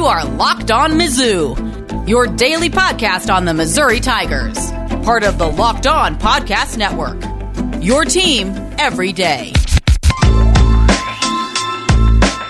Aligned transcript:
You 0.00 0.06
are 0.06 0.24
Locked 0.24 0.70
On 0.70 0.92
Mizzou, 0.92 2.08
your 2.08 2.26
daily 2.26 2.70
podcast 2.70 3.30
on 3.30 3.44
the 3.44 3.52
Missouri 3.52 4.00
Tigers, 4.00 4.56
part 5.04 5.24
of 5.24 5.36
the 5.36 5.46
Locked 5.46 5.86
On 5.86 6.18
Podcast 6.18 6.78
Network. 6.78 7.22
Your 7.84 8.06
team 8.06 8.48
every 8.78 9.12
day. 9.12 9.52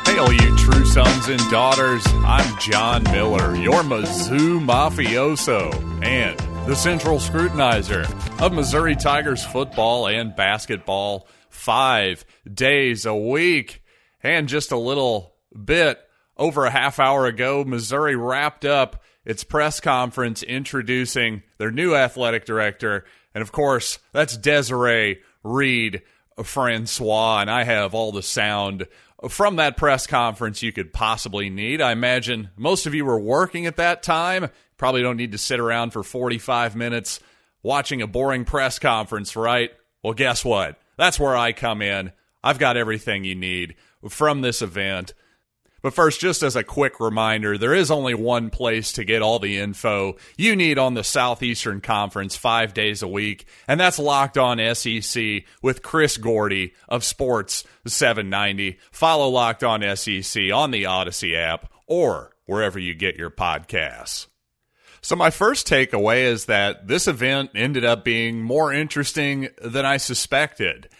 Hey, 0.07 0.19
all 0.19 0.33
you 0.33 0.57
true 0.59 0.85
sons 0.85 1.27
and 1.27 1.41
daughters. 1.51 2.07
I'm 2.25 2.57
John 2.61 3.02
Miller, 3.02 3.57
your 3.57 3.82
Mizzou 3.82 4.64
mafioso 4.64 5.75
and 6.05 6.39
the 6.69 6.77
central 6.77 7.19
scrutinizer 7.19 8.09
of 8.41 8.53
Missouri 8.53 8.95
Tigers 8.95 9.45
football 9.45 10.07
and 10.07 10.37
basketball 10.37 11.27
five 11.48 12.25
days 12.55 13.07
a 13.07 13.17
week. 13.17 13.82
And 14.23 14.48
just 14.48 14.71
a 14.71 14.79
little 14.79 15.35
bit 15.53 15.98
over 16.41 16.64
a 16.64 16.70
half 16.70 16.98
hour 16.98 17.27
ago, 17.27 17.62
Missouri 17.62 18.16
wrapped 18.16 18.65
up 18.65 19.02
its 19.24 19.45
press 19.45 19.78
conference 19.78 20.42
introducing 20.42 21.42
their 21.59 21.70
new 21.70 21.95
athletic 21.95 22.46
director. 22.46 23.05
And 23.34 23.42
of 23.42 23.52
course, 23.52 23.98
that's 24.12 24.37
Desiree 24.37 25.20
Reed 25.45 26.02
Francois. 26.42 27.42
And 27.42 27.51
I 27.51 27.65
have 27.65 27.95
all 27.95 28.10
the 28.10 28.23
sound 28.23 28.88
from 29.29 29.56
that 29.56 29.77
press 29.77 30.06
conference 30.06 30.62
you 30.62 30.73
could 30.73 30.95
possibly 30.95 31.51
need. 31.51 31.82
I 31.82 31.92
imagine 31.92 32.48
most 32.57 32.87
of 32.87 32.95
you 32.95 33.04
were 33.04 33.20
working 33.20 33.66
at 33.66 33.77
that 33.77 34.02
time. 34.02 34.48
Probably 34.79 35.02
don't 35.02 35.18
need 35.18 35.32
to 35.32 35.38
sit 35.38 35.60
around 35.60 35.91
for 35.91 36.02
45 36.02 36.74
minutes 36.74 37.20
watching 37.62 38.01
a 38.01 38.07
boring 38.07 38.46
press 38.46 38.79
conference, 38.79 39.37
right? 39.37 39.70
Well, 40.02 40.15
guess 40.15 40.43
what? 40.43 40.80
That's 40.96 41.20
where 41.20 41.37
I 41.37 41.52
come 41.52 41.82
in. 41.82 42.12
I've 42.43 42.59
got 42.59 42.79
everything 42.79 43.24
you 43.24 43.34
need 43.34 43.74
from 44.09 44.41
this 44.41 44.62
event. 44.62 45.12
But 45.83 45.95
first, 45.95 46.20
just 46.20 46.43
as 46.43 46.57
a 46.57 46.65
quick 46.65 47.01
reminder, 47.01 47.57
there 47.57 47.75
is 47.75 47.91
only 47.91 48.15
one 48.15 48.51
place 48.51 48.93
to 48.93 49.05
get 49.05 49.23
all 49.23 49.38
the 49.38 49.59
info 49.59 50.16
you 50.37 50.54
need 50.54 50.79
on 50.79 50.95
the 50.95 51.04
Southeastern 51.04 51.80
Conference 51.80 52.37
five 52.37 52.74
days 52.74 53.02
a 53.02 53.09
week, 53.09 53.46
and 53.66 53.80
that's 53.80 53.99
Locked 53.99 54.37
On 54.37 54.59
SEC 54.74 55.45
with 55.63 55.82
Chris 55.82 56.16
Gordy 56.16 56.74
of 56.88 57.04
Sports 57.04 57.65
790. 57.87 58.79
Follow 58.91 59.29
Locked 59.29 59.65
On 59.65 59.80
SEC 59.96 60.52
on 60.52 60.71
the 60.71 60.85
Audacy 60.85 61.35
app 61.35 61.73
or 61.87 62.37
wherever 62.47 62.79
you 62.79 62.95
get 62.95 63.16
your 63.16 63.30
podcasts. 63.30 64.26
So, 65.03 65.16
my 65.16 65.31
first 65.31 65.66
takeaway 65.66 66.25
is 66.25 66.44
that 66.44 66.87
this 66.87 67.09
event 67.09 67.50
ended 67.54 67.87
up 67.87 68.04
being 68.04 68.43
more 68.43 68.71
interesting 68.71 69.49
than 69.62 69.87
I 69.87 69.97
suspected. 69.97 70.91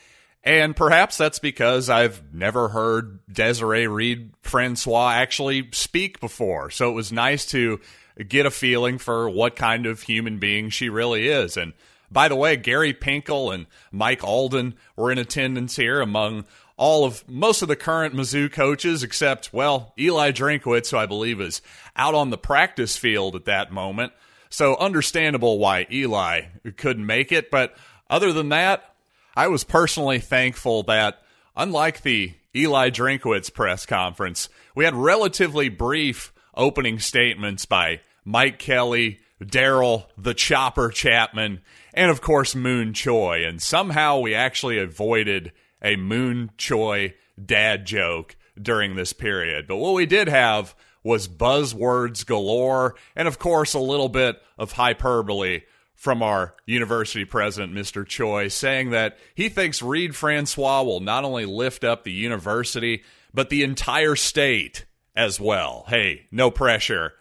And 0.43 0.75
perhaps 0.75 1.19
that's 1.19 1.39
because 1.39 1.91
I've 1.91 2.23
never 2.33 2.69
heard 2.69 3.21
Desiree 3.31 3.87
Reed 3.87 4.33
Francois 4.43 5.13
actually 5.13 5.69
speak 5.73 6.19
before. 6.19 6.71
So 6.71 6.89
it 6.89 6.95
was 6.95 7.13
nice 7.13 7.45
to 7.47 7.81
get 8.27 8.47
a 8.47 8.51
feeling 8.51 8.99
for 8.99 9.29
what 9.29 9.55
kind 9.55 9.85
of 9.87 10.03
human 10.03 10.39
being 10.39 10.71
she 10.71 10.89
really 10.89 11.29
is. 11.29 11.57
And 11.57 11.75
by 12.11 12.29
the 12.29 12.37
way, 12.37 12.57
Gary 12.57 12.95
Pinkel 12.95 13.55
and 13.55 13.67
Mike 13.93 14.25
Alden 14.25 14.75
were 14.97 15.13
in 15.13 15.19
attendance 15.19 15.77
here 15.77 16.01
among 16.01 16.47
all 16.77 17.05
of 17.05 17.29
most 17.29 17.61
of 17.61 17.69
the 17.69 17.77
current 17.77 18.15
Mizzou 18.15 18.51
coaches, 18.51 19.03
except, 19.03 19.53
well, 19.53 19.93
Eli 19.99 20.33
Drinkwitz, 20.33 20.91
who 20.91 20.97
I 20.97 21.05
believe 21.05 21.39
is 21.41 21.61
out 21.95 22.15
on 22.15 22.31
the 22.31 22.39
practice 22.39 22.97
field 22.97 23.37
at 23.37 23.45
that 23.45 23.71
moment. 23.71 24.15
So 24.49 24.77
understandable 24.79 25.59
why 25.59 25.87
Eli 25.93 26.47
couldn't 26.79 27.05
make 27.05 27.31
it. 27.31 27.51
But 27.51 27.77
other 28.09 28.33
than 28.33 28.49
that, 28.49 28.90
I 29.37 29.49
was 29.49 29.65
personally 29.65 30.19
thankful 30.19 30.83
that, 30.85 31.23
unlike 31.57 32.03
the 32.03 32.35
Eli 32.55 32.91
Drinkwitz 32.91 33.53
press 33.53 33.87
conference, 33.87 34.49
we 34.75 34.85
had 34.85 34.95
relatively 34.95 35.69
brief 35.69 36.33
opening 36.55 36.99
statements 36.99 37.65
by 37.65 38.01
Mike 38.25 38.59
Kelly, 38.59 39.21
Daryl, 39.43 40.07
the 40.19 40.35
Chopper 40.35 40.91
Chapman, 40.91 41.61
and 41.95 42.11
of 42.11 42.21
course 42.21 42.55
Mun 42.55 42.93
Choi. 42.93 43.45
And 43.45 43.63
somehow 43.63 44.19
we 44.19 44.35
actually 44.35 44.79
avoided 44.79 45.53
a 45.81 45.97
Mun 45.97 46.51
Choi 46.59 47.15
dad 47.43 47.87
joke 47.87 48.37
during 48.61 48.97
this 48.97 49.13
period. 49.13 49.67
But 49.67 49.77
what 49.77 49.95
we 49.95 50.07
did 50.07 50.29
have 50.29 50.75
was 51.03 51.29
buzzwords 51.29 52.27
galore, 52.27 52.95
and 53.17 53.27
of 53.27 53.39
course 53.39 53.75
a 53.75 53.79
little 53.79 54.09
bit 54.09 54.43
of 54.59 54.73
hyperbole 54.73 55.63
from 56.01 56.23
our 56.23 56.55
university 56.65 57.27
president, 57.27 57.75
Mr. 57.75 58.07
Choi, 58.07 58.49
saying 58.49 58.89
that 58.89 59.19
he 59.35 59.51
thinks 59.51 59.83
Reed 59.83 60.17
Francois 60.17 60.83
will 60.83 61.01
not 61.01 61.25
only 61.25 61.45
lift 61.45 61.85
up 61.85 62.05
the 62.05 62.11
university, 62.11 63.03
but 63.35 63.51
the 63.51 63.63
entire 63.63 64.17
state 64.17 64.87
as 65.15 65.39
well. 65.39 65.85
Hey, 65.89 66.27
no 66.31 66.51
pressure 66.51 67.13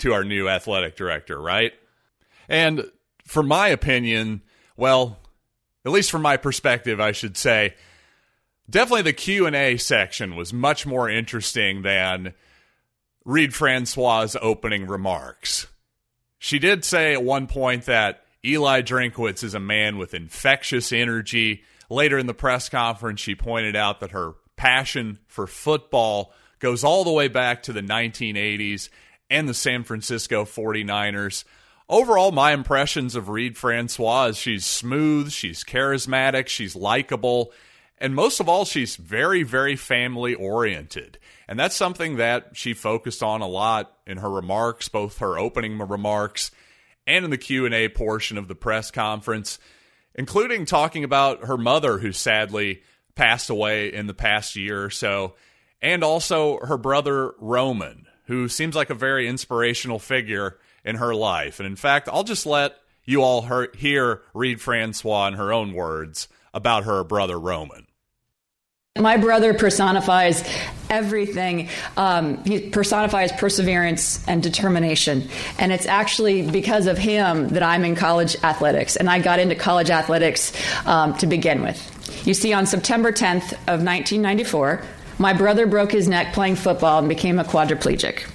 to 0.00 0.12
our 0.12 0.22
new 0.22 0.50
athletic 0.50 0.96
director, 0.96 1.40
right? 1.40 1.72
And 2.46 2.84
for 3.24 3.42
my 3.42 3.68
opinion, 3.68 4.42
well, 4.76 5.18
at 5.86 5.92
least 5.92 6.10
from 6.10 6.20
my 6.20 6.36
perspective, 6.36 7.00
I 7.00 7.12
should 7.12 7.38
say, 7.38 7.74
definitely 8.68 9.00
the 9.00 9.14
Q&A 9.14 9.78
section 9.78 10.36
was 10.36 10.52
much 10.52 10.84
more 10.84 11.08
interesting 11.08 11.80
than 11.80 12.34
Reed 13.24 13.54
Francois' 13.54 14.36
opening 14.42 14.86
remarks. 14.86 15.68
She 16.38 16.58
did 16.58 16.84
say 16.84 17.14
at 17.14 17.24
one 17.24 17.46
point 17.46 17.86
that 17.86 18.24
Eli 18.44 18.82
Drinkwitz 18.82 19.42
is 19.42 19.54
a 19.54 19.60
man 19.60 19.98
with 19.98 20.14
infectious 20.14 20.92
energy. 20.92 21.62
Later 21.88 22.18
in 22.18 22.26
the 22.26 22.34
press 22.34 22.68
conference, 22.68 23.20
she 23.20 23.34
pointed 23.34 23.76
out 23.76 24.00
that 24.00 24.12
her 24.12 24.34
passion 24.56 25.18
for 25.26 25.46
football 25.46 26.32
goes 26.58 26.84
all 26.84 27.04
the 27.04 27.12
way 27.12 27.28
back 27.28 27.62
to 27.64 27.72
the 27.72 27.82
1980s 27.82 28.88
and 29.30 29.48
the 29.48 29.54
San 29.54 29.84
Francisco 29.84 30.44
49ers. 30.44 31.44
Overall, 31.88 32.32
my 32.32 32.52
impressions 32.52 33.14
of 33.14 33.28
Reed 33.28 33.56
Francois 33.56 34.26
is 34.26 34.36
she's 34.36 34.64
smooth, 34.64 35.30
she's 35.30 35.62
charismatic, 35.62 36.48
she's 36.48 36.74
likable, 36.74 37.52
and 37.98 38.14
most 38.14 38.40
of 38.40 38.48
all, 38.48 38.64
she's 38.64 38.96
very, 38.96 39.42
very 39.42 39.76
family 39.76 40.34
oriented. 40.34 41.18
And 41.48 41.58
that's 41.58 41.76
something 41.76 42.16
that 42.16 42.50
she 42.52 42.74
focused 42.74 43.22
on 43.22 43.40
a 43.40 43.46
lot 43.46 43.92
in 44.06 44.18
her 44.18 44.30
remarks, 44.30 44.88
both 44.88 45.18
her 45.18 45.38
opening 45.38 45.78
remarks 45.78 46.50
and 47.06 47.24
in 47.24 47.30
the 47.30 47.38
Q&A 47.38 47.88
portion 47.88 48.38
of 48.38 48.48
the 48.48 48.54
press 48.54 48.90
conference, 48.90 49.58
including 50.14 50.66
talking 50.66 51.04
about 51.04 51.44
her 51.44 51.56
mother 51.56 51.98
who 51.98 52.12
sadly 52.12 52.82
passed 53.14 53.50
away 53.50 53.92
in 53.92 54.06
the 54.06 54.14
past 54.14 54.56
year 54.56 54.84
or 54.84 54.90
so, 54.90 55.34
and 55.80 56.02
also 56.02 56.58
her 56.58 56.76
brother 56.76 57.32
Roman, 57.38 58.06
who 58.24 58.48
seems 58.48 58.74
like 58.74 58.90
a 58.90 58.94
very 58.94 59.28
inspirational 59.28 59.98
figure 59.98 60.58
in 60.84 60.96
her 60.96 61.14
life. 61.14 61.60
And 61.60 61.66
in 61.66 61.76
fact, 61.76 62.08
I'll 62.12 62.24
just 62.24 62.46
let 62.46 62.76
you 63.04 63.22
all 63.22 63.68
hear 63.76 64.22
Reed 64.34 64.60
Francois 64.60 65.28
in 65.28 65.34
her 65.34 65.52
own 65.52 65.72
words 65.72 66.28
about 66.52 66.84
her 66.84 67.04
brother 67.04 67.38
Roman. 67.38 67.85
My 68.98 69.16
brother 69.16 69.54
personifies 69.54 70.42
everything. 70.88 71.68
Um, 71.96 72.42
he 72.44 72.60
personifies 72.70 73.32
perseverance 73.32 74.26
and 74.28 74.42
determination. 74.42 75.28
And 75.58 75.72
it's 75.72 75.86
actually 75.86 76.48
because 76.48 76.86
of 76.86 76.98
him 76.98 77.48
that 77.48 77.62
I'm 77.62 77.84
in 77.84 77.96
college 77.96 78.36
athletics. 78.42 78.96
And 78.96 79.10
I 79.10 79.20
got 79.20 79.38
into 79.38 79.54
college 79.54 79.90
athletics 79.90 80.52
um, 80.86 81.16
to 81.18 81.26
begin 81.26 81.62
with. 81.62 81.92
You 82.26 82.34
see, 82.34 82.52
on 82.52 82.66
September 82.66 83.12
10th 83.12 83.52
of 83.52 83.82
1994, 83.82 84.82
my 85.18 85.32
brother 85.32 85.66
broke 85.66 85.92
his 85.92 86.08
neck 86.08 86.34
playing 86.34 86.56
football 86.56 86.98
and 86.98 87.08
became 87.08 87.38
a 87.38 87.44
quadriplegic. 87.44 88.30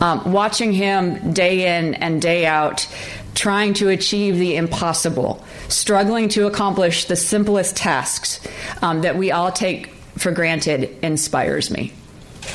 Um, 0.00 0.32
watching 0.32 0.72
him 0.72 1.32
day 1.32 1.78
in 1.78 1.94
and 1.94 2.22
day 2.22 2.46
out 2.46 2.86
trying 3.34 3.74
to 3.74 3.88
achieve 3.88 4.36
the 4.36 4.56
impossible, 4.56 5.44
struggling 5.68 6.28
to 6.30 6.46
accomplish 6.46 7.04
the 7.06 7.16
simplest 7.16 7.76
tasks 7.76 8.40
um, 8.82 9.02
that 9.02 9.16
we 9.16 9.30
all 9.30 9.52
take 9.52 9.88
for 10.16 10.32
granted 10.32 10.96
inspires 11.02 11.70
me. 11.70 11.92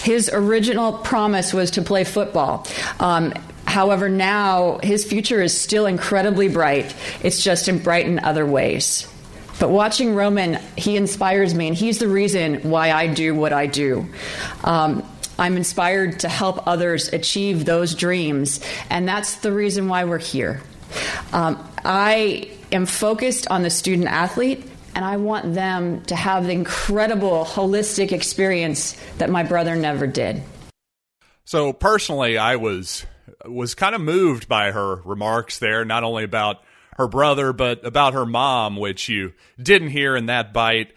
His 0.01 0.29
original 0.33 0.93
promise 0.93 1.53
was 1.53 1.71
to 1.71 1.81
play 1.81 2.03
football. 2.03 2.67
Um, 2.99 3.33
however, 3.65 4.09
now 4.09 4.79
his 4.83 5.05
future 5.05 5.41
is 5.41 5.57
still 5.57 5.85
incredibly 5.85 6.49
bright. 6.49 6.93
It's 7.21 7.43
just 7.43 7.67
in 7.67 7.79
bright 7.79 8.05
in 8.05 8.19
other 8.19 8.45
ways. 8.45 9.07
But 9.59 9.69
watching 9.69 10.15
Roman, 10.15 10.55
he 10.75 10.97
inspires 10.97 11.53
me, 11.53 11.67
and 11.67 11.77
he's 11.77 11.99
the 11.99 12.07
reason 12.07 12.69
why 12.69 12.91
I 12.91 13.07
do 13.07 13.35
what 13.35 13.53
I 13.53 13.67
do. 13.67 14.07
Um, 14.63 15.07
I'm 15.37 15.57
inspired 15.57 16.19
to 16.21 16.29
help 16.29 16.67
others 16.67 17.13
achieve 17.13 17.65
those 17.65 17.95
dreams, 17.95 18.59
and 18.89 19.07
that's 19.07 19.35
the 19.37 19.51
reason 19.51 19.87
why 19.87 20.05
we're 20.05 20.17
here. 20.17 20.61
Um, 21.31 21.65
I 21.85 22.49
am 22.73 22.85
focused 22.85 23.47
on 23.49 23.61
the 23.61 23.69
student 23.69 24.07
athlete, 24.07 24.65
and 24.95 25.05
I 25.05 25.17
want 25.17 25.53
them 25.53 26.01
to 26.05 26.15
have 26.15 26.45
the 26.45 26.51
incredible 26.51 27.45
holistic 27.45 28.11
experience 28.11 28.99
that 29.17 29.29
my 29.29 29.43
brother 29.43 29.75
never 29.75 30.07
did. 30.07 30.43
So 31.45 31.73
personally, 31.73 32.37
I 32.37 32.57
was 32.57 33.05
was 33.45 33.75
kind 33.75 33.95
of 33.95 34.01
moved 34.01 34.47
by 34.47 34.71
her 34.71 34.95
remarks 35.03 35.59
there, 35.59 35.85
not 35.85 36.03
only 36.03 36.23
about 36.23 36.61
her 36.97 37.07
brother 37.07 37.53
but 37.53 37.85
about 37.85 38.13
her 38.13 38.25
mom, 38.25 38.77
which 38.77 39.09
you 39.09 39.33
didn't 39.61 39.89
hear 39.89 40.15
in 40.15 40.27
that 40.27 40.53
bite. 40.53 40.93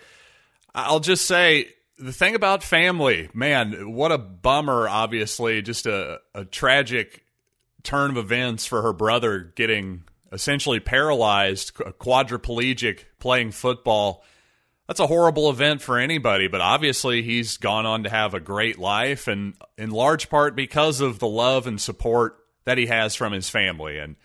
I'll 0.74 1.00
just 1.00 1.26
say 1.26 1.68
the 1.98 2.12
thing 2.12 2.34
about 2.34 2.62
family, 2.62 3.30
man, 3.32 3.92
what 3.92 4.12
a 4.12 4.18
bummer, 4.18 4.88
obviously, 4.88 5.62
just 5.62 5.86
a, 5.86 6.20
a 6.34 6.44
tragic 6.44 7.24
turn 7.82 8.10
of 8.10 8.16
events 8.18 8.66
for 8.66 8.82
her 8.82 8.92
brother 8.92 9.52
getting 9.56 10.04
essentially 10.32 10.80
paralyzed, 10.80 11.74
quadriplegic, 11.74 13.04
playing 13.18 13.52
football. 13.52 14.24
That's 14.86 15.00
a 15.00 15.06
horrible 15.06 15.50
event 15.50 15.82
for 15.82 15.98
anybody, 15.98 16.48
but 16.48 16.60
obviously 16.60 17.22
he's 17.22 17.56
gone 17.56 17.86
on 17.86 18.04
to 18.04 18.10
have 18.10 18.34
a 18.34 18.40
great 18.40 18.78
life, 18.78 19.26
and 19.26 19.54
in 19.76 19.90
large 19.90 20.28
part 20.28 20.54
because 20.54 21.00
of 21.00 21.18
the 21.18 21.28
love 21.28 21.66
and 21.66 21.80
support 21.80 22.38
that 22.64 22.78
he 22.78 22.86
has 22.86 23.14
from 23.14 23.32
his 23.32 23.48
family. 23.48 23.98
And 23.98 24.16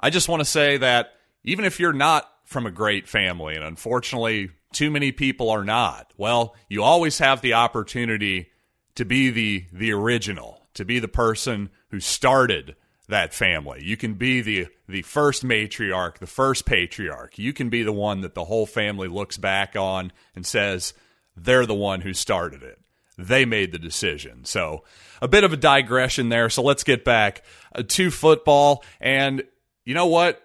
I 0.00 0.10
just 0.10 0.28
want 0.28 0.40
to 0.40 0.46
say 0.46 0.78
that 0.78 1.12
even 1.42 1.64
if 1.64 1.80
you're 1.80 1.92
not 1.92 2.30
from 2.44 2.66
a 2.66 2.70
great 2.70 3.08
family, 3.08 3.54
and 3.54 3.64
unfortunately 3.64 4.50
too 4.72 4.90
many 4.90 5.12
people 5.12 5.50
are 5.50 5.64
not, 5.64 6.12
well, 6.16 6.54
you 6.68 6.82
always 6.82 7.18
have 7.18 7.40
the 7.40 7.54
opportunity 7.54 8.50
to 8.94 9.04
be 9.04 9.30
the 9.30 9.64
the 9.72 9.92
original, 9.92 10.66
to 10.74 10.84
be 10.84 10.98
the 10.98 11.08
person 11.08 11.70
who 11.88 12.00
started 12.00 12.76
that 13.08 13.34
family. 13.34 13.82
You 13.84 13.96
can 13.96 14.14
be 14.14 14.40
the 14.40 14.68
the 14.88 15.02
first 15.02 15.44
matriarch, 15.44 16.18
the 16.18 16.26
first 16.26 16.64
patriarch. 16.64 17.38
You 17.38 17.52
can 17.52 17.68
be 17.68 17.82
the 17.82 17.92
one 17.92 18.20
that 18.22 18.34
the 18.34 18.44
whole 18.44 18.66
family 18.66 19.08
looks 19.08 19.36
back 19.36 19.76
on 19.76 20.12
and 20.34 20.46
says 20.46 20.94
they're 21.36 21.66
the 21.66 21.74
one 21.74 22.02
who 22.02 22.12
started 22.12 22.62
it. 22.62 22.78
They 23.16 23.44
made 23.44 23.72
the 23.72 23.78
decision. 23.78 24.44
So, 24.44 24.84
a 25.22 25.28
bit 25.28 25.44
of 25.44 25.52
a 25.52 25.56
digression 25.56 26.28
there. 26.28 26.50
So, 26.50 26.62
let's 26.62 26.84
get 26.84 27.04
back 27.04 27.42
uh, 27.74 27.82
to 27.88 28.10
football 28.10 28.84
and 29.00 29.44
you 29.84 29.94
know 29.94 30.06
what? 30.06 30.40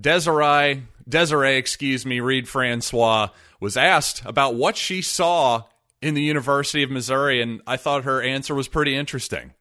Desiree 0.00 0.82
Desiree, 1.08 1.56
excuse 1.56 2.04
me, 2.04 2.20
Reed 2.20 2.48
Francois 2.48 3.28
was 3.60 3.76
asked 3.76 4.22
about 4.24 4.54
what 4.54 4.76
she 4.76 5.00
saw 5.00 5.64
in 6.02 6.14
the 6.14 6.22
University 6.22 6.82
of 6.82 6.90
Missouri 6.90 7.40
and 7.40 7.62
I 7.66 7.76
thought 7.76 8.04
her 8.04 8.22
answer 8.22 8.54
was 8.54 8.68
pretty 8.68 8.94
interesting. 8.94 9.54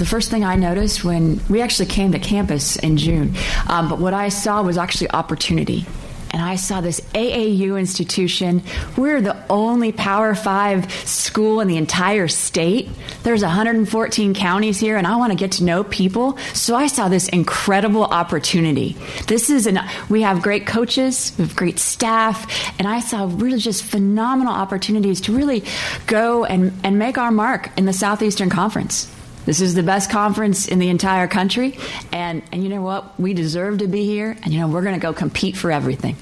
The 0.00 0.06
first 0.06 0.30
thing 0.30 0.46
I 0.46 0.56
noticed 0.56 1.04
when 1.04 1.42
we 1.50 1.60
actually 1.60 1.84
came 1.84 2.12
to 2.12 2.18
campus 2.18 2.76
in 2.76 2.96
June, 2.96 3.34
um, 3.68 3.90
but 3.90 3.98
what 3.98 4.14
I 4.14 4.30
saw 4.30 4.62
was 4.62 4.78
actually 4.78 5.10
opportunity. 5.10 5.84
And 6.30 6.40
I 6.40 6.56
saw 6.56 6.80
this 6.80 7.02
AAU 7.12 7.78
institution. 7.78 8.62
We're 8.96 9.20
the 9.20 9.36
only 9.50 9.92
Power 9.92 10.34
Five 10.34 10.90
school 11.06 11.60
in 11.60 11.68
the 11.68 11.76
entire 11.76 12.28
state. 12.28 12.88
There's 13.24 13.42
114 13.42 14.32
counties 14.32 14.80
here, 14.80 14.96
and 14.96 15.06
I 15.06 15.16
want 15.16 15.32
to 15.32 15.36
get 15.36 15.52
to 15.52 15.64
know 15.64 15.84
people. 15.84 16.38
So 16.54 16.74
I 16.74 16.86
saw 16.86 17.10
this 17.10 17.28
incredible 17.28 18.04
opportunity. 18.04 18.96
This 19.26 19.50
is 19.50 19.66
an 19.66 19.80
we 20.08 20.22
have 20.22 20.40
great 20.40 20.66
coaches, 20.66 21.34
we 21.36 21.44
have 21.44 21.54
great 21.54 21.78
staff, 21.78 22.50
and 22.78 22.88
I 22.88 23.00
saw 23.00 23.28
really 23.30 23.58
just 23.58 23.84
phenomenal 23.84 24.54
opportunities 24.54 25.20
to 25.22 25.36
really 25.36 25.62
go 26.06 26.46
and, 26.46 26.72
and 26.82 26.98
make 26.98 27.18
our 27.18 27.30
mark 27.30 27.68
in 27.76 27.84
the 27.84 27.92
Southeastern 27.92 28.48
Conference. 28.48 29.14
This 29.50 29.60
is 29.60 29.74
the 29.74 29.82
best 29.82 30.10
conference 30.10 30.68
in 30.68 30.78
the 30.78 30.90
entire 30.90 31.26
country. 31.26 31.76
And, 32.12 32.40
and 32.52 32.62
you 32.62 32.68
know 32.68 32.82
what? 32.82 33.18
We 33.18 33.34
deserve 33.34 33.78
to 33.78 33.88
be 33.88 34.04
here. 34.04 34.36
And, 34.44 34.54
you 34.54 34.60
know, 34.60 34.68
we're 34.68 34.82
going 34.82 34.94
to 34.94 35.00
go 35.00 35.12
compete 35.12 35.56
for 35.56 35.72
everything. 35.72 36.16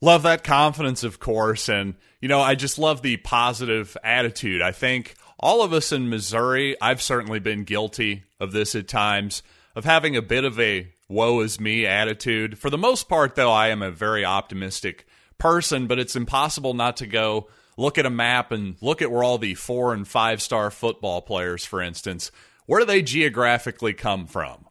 Love 0.00 0.22
that 0.22 0.44
confidence, 0.44 1.02
of 1.02 1.18
course. 1.18 1.68
And, 1.68 1.96
you 2.20 2.28
know, 2.28 2.40
I 2.40 2.54
just 2.54 2.78
love 2.78 3.02
the 3.02 3.16
positive 3.16 3.96
attitude. 4.04 4.62
I 4.62 4.70
think 4.70 5.16
all 5.40 5.64
of 5.64 5.72
us 5.72 5.90
in 5.90 6.08
Missouri, 6.08 6.76
I've 6.80 7.02
certainly 7.02 7.40
been 7.40 7.64
guilty 7.64 8.22
of 8.38 8.52
this 8.52 8.76
at 8.76 8.86
times, 8.86 9.42
of 9.74 9.84
having 9.84 10.14
a 10.14 10.22
bit 10.22 10.44
of 10.44 10.60
a 10.60 10.92
woe 11.08 11.40
is 11.40 11.58
me 11.58 11.86
attitude. 11.86 12.56
For 12.56 12.70
the 12.70 12.78
most 12.78 13.08
part, 13.08 13.34
though, 13.34 13.50
I 13.50 13.70
am 13.70 13.82
a 13.82 13.90
very 13.90 14.24
optimistic 14.24 15.08
person, 15.38 15.88
but 15.88 15.98
it's 15.98 16.14
impossible 16.14 16.74
not 16.74 16.98
to 16.98 17.08
go 17.08 17.48
look 17.76 17.98
at 17.98 18.06
a 18.06 18.10
map 18.10 18.52
and 18.52 18.76
look 18.80 19.02
at 19.02 19.10
where 19.10 19.22
all 19.22 19.38
the 19.38 19.54
four 19.54 19.92
and 19.92 20.06
five 20.06 20.42
star 20.42 20.70
football 20.70 21.22
players, 21.22 21.64
for 21.64 21.80
instance, 21.80 22.30
where 22.66 22.80
do 22.80 22.86
they 22.86 23.02
geographically 23.02 23.92
come 23.92 24.26
from? 24.26 24.66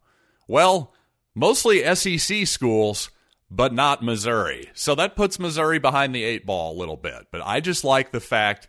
Well, 0.48 0.94
mostly 1.36 1.84
SEC 1.96 2.48
schools, 2.48 3.10
but 3.50 3.74
not 3.74 4.04
Missouri. 4.04 4.70
So 4.74 4.96
that 4.96 5.16
puts 5.16 5.40
Missouri 5.40 5.80
behind 5.80 6.16
the 6.16 6.24
eight 6.24 6.46
ball 6.46 6.76
a 6.76 6.80
little 6.80 6.98
bit. 6.98 7.28
But 7.32 7.42
I 7.44 7.60
just 7.60 7.84
like 7.84 8.12
the 8.12 8.20
fact 8.20 8.68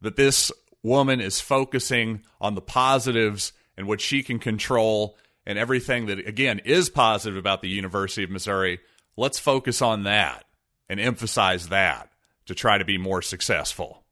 that 0.00 0.16
this 0.16 0.52
woman 0.82 1.20
is 1.20 1.40
focusing 1.40 2.22
on 2.40 2.54
the 2.54 2.60
positives 2.60 3.52
and 3.76 3.86
what 3.86 4.00
she 4.00 4.22
can 4.22 4.38
control 4.38 5.16
and 5.46 5.58
everything 5.58 6.06
that, 6.06 6.18
again, 6.26 6.60
is 6.60 6.88
positive 6.88 7.36
about 7.36 7.62
the 7.62 7.68
University 7.68 8.22
of 8.22 8.30
Missouri. 8.30 8.80
Let's 9.16 9.38
focus 9.38 9.82
on 9.82 10.04
that 10.04 10.44
and 10.88 11.00
emphasize 11.00 11.68
that 11.68 12.11
to 12.46 12.54
try 12.54 12.78
to 12.78 12.84
be 12.84 12.98
more 12.98 13.22
successful. 13.22 14.04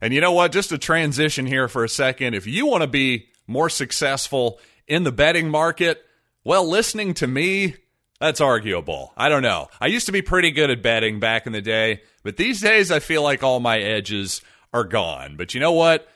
And 0.00 0.14
you 0.14 0.20
know 0.20 0.32
what? 0.32 0.52
Just 0.52 0.68
to 0.70 0.78
transition 0.78 1.46
here 1.46 1.68
for 1.68 1.84
a 1.84 1.88
second, 1.88 2.34
if 2.34 2.46
you 2.46 2.66
want 2.66 2.82
to 2.82 2.88
be 2.88 3.28
more 3.46 3.68
successful 3.68 4.60
in 4.86 5.04
the 5.04 5.12
betting 5.12 5.50
market, 5.50 6.04
well, 6.44 6.68
listening 6.68 7.14
to 7.14 7.26
me, 7.26 7.74
that's 8.20 8.40
arguable. 8.40 9.12
I 9.16 9.28
don't 9.28 9.42
know. 9.42 9.68
I 9.80 9.86
used 9.86 10.06
to 10.06 10.12
be 10.12 10.22
pretty 10.22 10.50
good 10.50 10.70
at 10.70 10.82
betting 10.82 11.20
back 11.20 11.46
in 11.46 11.52
the 11.52 11.62
day, 11.62 12.02
but 12.22 12.36
these 12.36 12.60
days 12.60 12.90
I 12.90 13.00
feel 13.00 13.22
like 13.22 13.42
all 13.42 13.60
my 13.60 13.78
edges 13.78 14.40
are 14.72 14.84
gone. 14.84 15.36
But 15.36 15.54
you 15.54 15.60
know 15.60 15.72
what? 15.72 16.08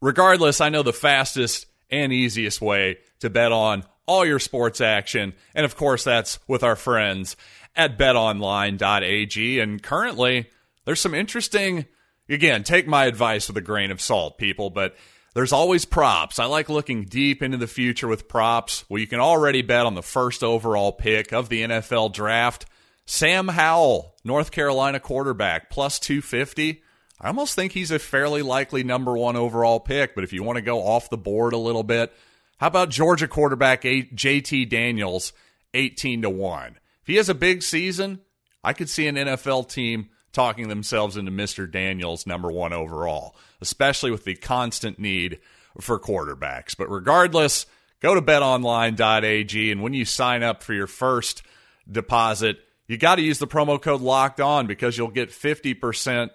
Regardless, 0.00 0.60
I 0.60 0.68
know 0.68 0.82
the 0.82 0.92
fastest 0.92 1.66
and 1.90 2.12
easiest 2.12 2.60
way 2.60 2.98
to 3.20 3.30
bet 3.30 3.52
on 3.52 3.84
all 4.06 4.24
your 4.24 4.38
sports 4.38 4.80
action. 4.80 5.34
And 5.54 5.64
of 5.64 5.76
course, 5.76 6.04
that's 6.04 6.38
with 6.48 6.62
our 6.62 6.76
friends 6.76 7.36
at 7.74 7.98
betonline.ag. 7.98 9.60
And 9.60 9.82
currently, 9.82 10.50
there's 10.88 11.00
some 11.02 11.14
interesting, 11.14 11.84
again, 12.30 12.64
take 12.64 12.86
my 12.86 13.04
advice 13.04 13.46
with 13.46 13.58
a 13.58 13.60
grain 13.60 13.90
of 13.90 14.00
salt, 14.00 14.38
people, 14.38 14.70
but 14.70 14.96
there's 15.34 15.52
always 15.52 15.84
props. 15.84 16.38
I 16.38 16.46
like 16.46 16.70
looking 16.70 17.04
deep 17.04 17.42
into 17.42 17.58
the 17.58 17.66
future 17.66 18.08
with 18.08 18.26
props. 18.26 18.86
Well, 18.88 18.98
you 18.98 19.06
can 19.06 19.20
already 19.20 19.60
bet 19.60 19.84
on 19.84 19.94
the 19.94 20.02
first 20.02 20.42
overall 20.42 20.92
pick 20.92 21.30
of 21.30 21.50
the 21.50 21.60
NFL 21.60 22.14
draft. 22.14 22.64
Sam 23.04 23.48
Howell, 23.48 24.14
North 24.24 24.50
Carolina 24.50 24.98
quarterback, 24.98 25.68
plus 25.68 25.98
250. 25.98 26.82
I 27.20 27.26
almost 27.26 27.54
think 27.54 27.72
he's 27.72 27.90
a 27.90 27.98
fairly 27.98 28.40
likely 28.40 28.82
number 28.82 29.14
one 29.14 29.36
overall 29.36 29.80
pick, 29.80 30.14
but 30.14 30.24
if 30.24 30.32
you 30.32 30.42
want 30.42 30.56
to 30.56 30.62
go 30.62 30.78
off 30.78 31.10
the 31.10 31.18
board 31.18 31.52
a 31.52 31.58
little 31.58 31.82
bit, 31.82 32.14
how 32.56 32.68
about 32.68 32.88
Georgia 32.88 33.28
quarterback 33.28 33.82
JT 33.82 34.70
Daniels, 34.70 35.34
18 35.74 36.22
to 36.22 36.30
1? 36.30 36.78
If 37.02 37.06
he 37.06 37.16
has 37.16 37.28
a 37.28 37.34
big 37.34 37.62
season, 37.62 38.20
I 38.64 38.72
could 38.72 38.88
see 38.88 39.06
an 39.06 39.16
NFL 39.16 39.68
team 39.68 40.08
talking 40.32 40.68
themselves 40.68 41.16
into 41.16 41.30
Mr. 41.30 41.70
Daniels 41.70 42.26
number 42.26 42.50
one 42.50 42.72
overall, 42.72 43.36
especially 43.60 44.10
with 44.10 44.24
the 44.24 44.34
constant 44.34 44.98
need 44.98 45.38
for 45.80 45.98
quarterbacks. 45.98 46.76
But 46.76 46.90
regardless, 46.90 47.66
go 48.00 48.14
to 48.14 48.22
betonline.ag 48.22 49.72
and 49.72 49.82
when 49.82 49.94
you 49.94 50.04
sign 50.04 50.42
up 50.42 50.62
for 50.62 50.74
your 50.74 50.86
first 50.86 51.42
deposit, 51.90 52.58
you 52.86 52.96
got 52.96 53.16
to 53.16 53.22
use 53.22 53.38
the 53.38 53.46
promo 53.46 53.80
code 53.80 54.00
locked 54.00 54.40
on 54.40 54.66
because 54.66 54.96
you'll 54.96 55.08
get 55.08 55.30
50% 55.30 56.30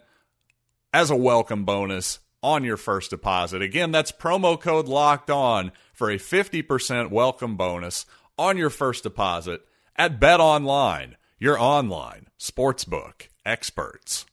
as 0.94 1.10
a 1.10 1.16
welcome 1.16 1.66
bonus 1.66 2.20
on 2.42 2.64
your 2.64 2.78
first 2.78 3.10
deposit. 3.10 3.62
Again, 3.62 3.92
that's 3.92 4.12
promo 4.12 4.60
code 4.60 4.88
locked 4.88 5.32
on 5.32 5.72
for 5.94 6.12
a 6.12 6.18
50% 6.18 7.10
welcome 7.10 7.56
bonus 7.56 8.06
on 8.38 8.58
your 8.58 8.70
first 8.70 9.04
deposit 9.04 9.62
at 9.96 10.20
BetOnline, 10.20 11.14
your 11.40 11.60
online 11.60 12.28
sportsbook 12.40 13.28
experts. 13.46 14.26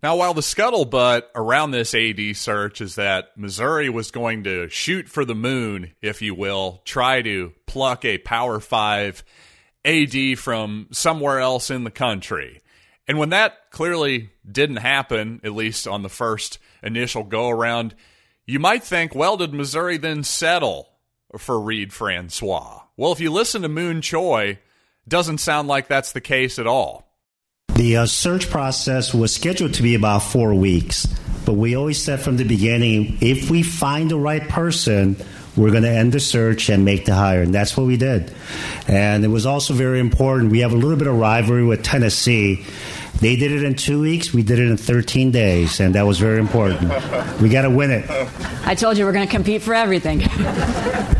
Now, 0.00 0.16
while 0.16 0.32
the 0.32 0.42
scuttlebutt 0.42 1.22
around 1.34 1.72
this 1.72 1.92
AD 1.92 2.36
search 2.36 2.80
is 2.80 2.94
that 2.94 3.36
Missouri 3.36 3.88
was 3.88 4.12
going 4.12 4.44
to 4.44 4.68
shoot 4.68 5.08
for 5.08 5.24
the 5.24 5.34
moon, 5.34 5.92
if 6.00 6.22
you 6.22 6.36
will, 6.36 6.82
try 6.84 7.20
to 7.22 7.52
pluck 7.66 8.04
a 8.04 8.18
Power 8.18 8.60
Five 8.60 9.24
AD 9.84 10.38
from 10.38 10.86
somewhere 10.92 11.40
else 11.40 11.70
in 11.70 11.82
the 11.82 11.90
country. 11.90 12.60
And 13.08 13.18
when 13.18 13.30
that 13.30 13.70
clearly 13.70 14.30
didn't 14.48 14.76
happen, 14.76 15.40
at 15.42 15.52
least 15.52 15.88
on 15.88 16.02
the 16.02 16.08
first 16.08 16.60
initial 16.80 17.24
go 17.24 17.48
around, 17.48 17.96
you 18.46 18.60
might 18.60 18.84
think, 18.84 19.14
well, 19.16 19.36
did 19.36 19.52
Missouri 19.52 19.96
then 19.96 20.22
settle 20.22 20.90
for 21.38 21.60
Reed 21.60 21.92
Francois? 21.92 22.82
Well, 22.96 23.12
if 23.12 23.18
you 23.18 23.32
listen 23.32 23.62
to 23.62 23.68
Mun 23.68 24.00
Choi, 24.00 24.58
doesn't 25.08 25.38
sound 25.38 25.68
like 25.68 25.88
that's 25.88 26.12
the 26.12 26.20
case 26.20 26.58
at 26.58 26.66
all. 26.66 27.08
The 27.74 27.98
uh, 27.98 28.06
search 28.06 28.50
process 28.50 29.14
was 29.14 29.32
scheduled 29.34 29.74
to 29.74 29.82
be 29.82 29.94
about 29.94 30.22
four 30.22 30.54
weeks, 30.54 31.06
but 31.44 31.52
we 31.52 31.76
always 31.76 32.02
said 32.02 32.20
from 32.20 32.36
the 32.36 32.44
beginning 32.44 33.18
if 33.20 33.50
we 33.50 33.62
find 33.62 34.10
the 34.10 34.18
right 34.18 34.46
person, 34.48 35.16
we're 35.56 35.70
going 35.70 35.82
to 35.82 35.90
end 35.90 36.12
the 36.12 36.20
search 36.20 36.68
and 36.68 36.84
make 36.84 37.04
the 37.04 37.14
hire. 37.14 37.42
And 37.42 37.54
that's 37.54 37.76
what 37.76 37.86
we 37.86 37.96
did. 37.96 38.32
And 38.86 39.24
it 39.24 39.28
was 39.28 39.46
also 39.46 39.74
very 39.74 39.98
important. 39.98 40.50
We 40.50 40.60
have 40.60 40.72
a 40.72 40.76
little 40.76 40.96
bit 40.96 41.08
of 41.08 41.16
rivalry 41.16 41.64
with 41.64 41.82
Tennessee. 41.82 42.64
They 43.20 43.34
did 43.34 43.50
it 43.50 43.64
in 43.64 43.74
two 43.74 44.00
weeks. 44.00 44.32
We 44.32 44.42
did 44.42 44.60
it 44.60 44.68
in 44.68 44.76
13 44.76 45.32
days. 45.32 45.80
And 45.80 45.94
that 45.96 46.06
was 46.06 46.18
very 46.18 46.38
important. 46.38 46.82
We 47.40 47.48
got 47.48 47.62
to 47.62 47.70
win 47.70 47.90
it. 47.90 48.08
I 48.64 48.74
told 48.76 48.96
you 48.96 49.04
we're 49.04 49.12
going 49.12 49.26
to 49.26 49.32
compete 49.32 49.62
for 49.62 49.74
everything. 49.74 50.22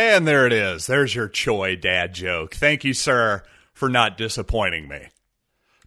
And 0.00 0.26
there 0.26 0.46
it 0.46 0.52
is. 0.54 0.86
There's 0.86 1.14
your 1.14 1.28
Choi 1.28 1.76
dad 1.76 2.14
joke. 2.14 2.54
Thank 2.54 2.84
you, 2.84 2.94
sir, 2.94 3.42
for 3.74 3.90
not 3.90 4.16
disappointing 4.16 4.88
me. 4.88 5.08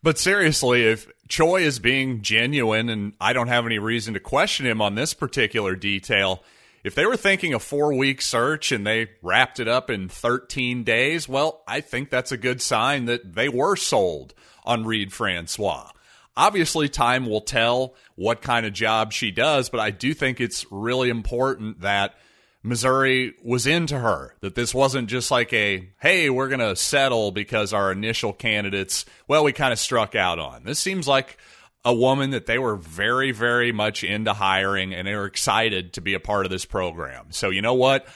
But 0.03 0.19
seriously, 0.19 0.83
if 0.83 1.07
Choi 1.27 1.63
is 1.63 1.79
being 1.79 2.21
genuine 2.21 2.89
and 2.89 3.13
I 3.19 3.33
don't 3.33 3.47
have 3.47 3.65
any 3.65 3.79
reason 3.79 4.13
to 4.13 4.19
question 4.19 4.67
him 4.67 4.83
on 4.83 4.93
this 4.93 5.15
particular 5.15 5.75
detail, 5.75 6.43
if 6.83 6.93
they 6.93 7.07
were 7.07 7.17
thinking 7.17 7.55
a 7.55 7.59
four 7.59 7.91
week 7.91 8.21
search 8.21 8.71
and 8.71 8.85
they 8.85 9.09
wrapped 9.23 9.59
it 9.59 9.67
up 9.67 9.89
in 9.89 10.09
13 10.09 10.83
days, 10.83 11.27
well, 11.27 11.63
I 11.67 11.81
think 11.81 12.11
that's 12.11 12.31
a 12.31 12.37
good 12.37 12.61
sign 12.61 13.05
that 13.05 13.33
they 13.33 13.49
were 13.49 13.75
sold 13.75 14.35
on 14.63 14.85
Reed 14.85 15.11
Francois. 15.11 15.89
Obviously, 16.37 16.87
time 16.87 17.25
will 17.25 17.41
tell 17.41 17.95
what 18.13 18.43
kind 18.43 18.67
of 18.67 18.73
job 18.73 19.11
she 19.11 19.31
does, 19.31 19.69
but 19.69 19.79
I 19.79 19.89
do 19.89 20.13
think 20.13 20.39
it's 20.39 20.67
really 20.71 21.09
important 21.09 21.81
that 21.81 22.13
Missouri 22.63 23.33
was 23.43 23.67
into 23.67 23.99
her, 23.99 24.35
that 24.39 24.55
this 24.55 24.73
wasn't 24.73 25.09
just 25.09 25.29
like 25.29 25.51
a, 25.51 25.89
hey, 25.99 26.29
we're 26.29 26.47
going 26.47 26.59
to 26.61 26.77
settle 26.77 27.31
because 27.31 27.73
our 27.73 27.91
initial 27.91 28.31
candidates, 28.31 29.05
well, 29.27 29.43
we 29.43 29.51
kind 29.51 29.73
of 29.73 29.79
struck 29.79 30.15
out 30.15 30.39
on. 30.39 30.63
This 30.63 30.79
seems 30.79 31.05
like 31.05 31.37
a 31.83 31.93
woman 31.93 32.29
that 32.29 32.45
they 32.45 32.57
were 32.57 32.77
very, 32.77 33.33
very 33.33 33.73
much 33.73 34.05
into 34.05 34.31
hiring 34.33 34.93
and 34.93 35.05
they 35.05 35.15
were 35.15 35.25
excited 35.25 35.93
to 35.93 36.01
be 36.01 36.13
a 36.13 36.19
part 36.21 36.45
of 36.45 36.51
this 36.51 36.63
program. 36.63 37.27
So, 37.31 37.49
you 37.49 37.61
know 37.61 37.73
what? 37.73 38.07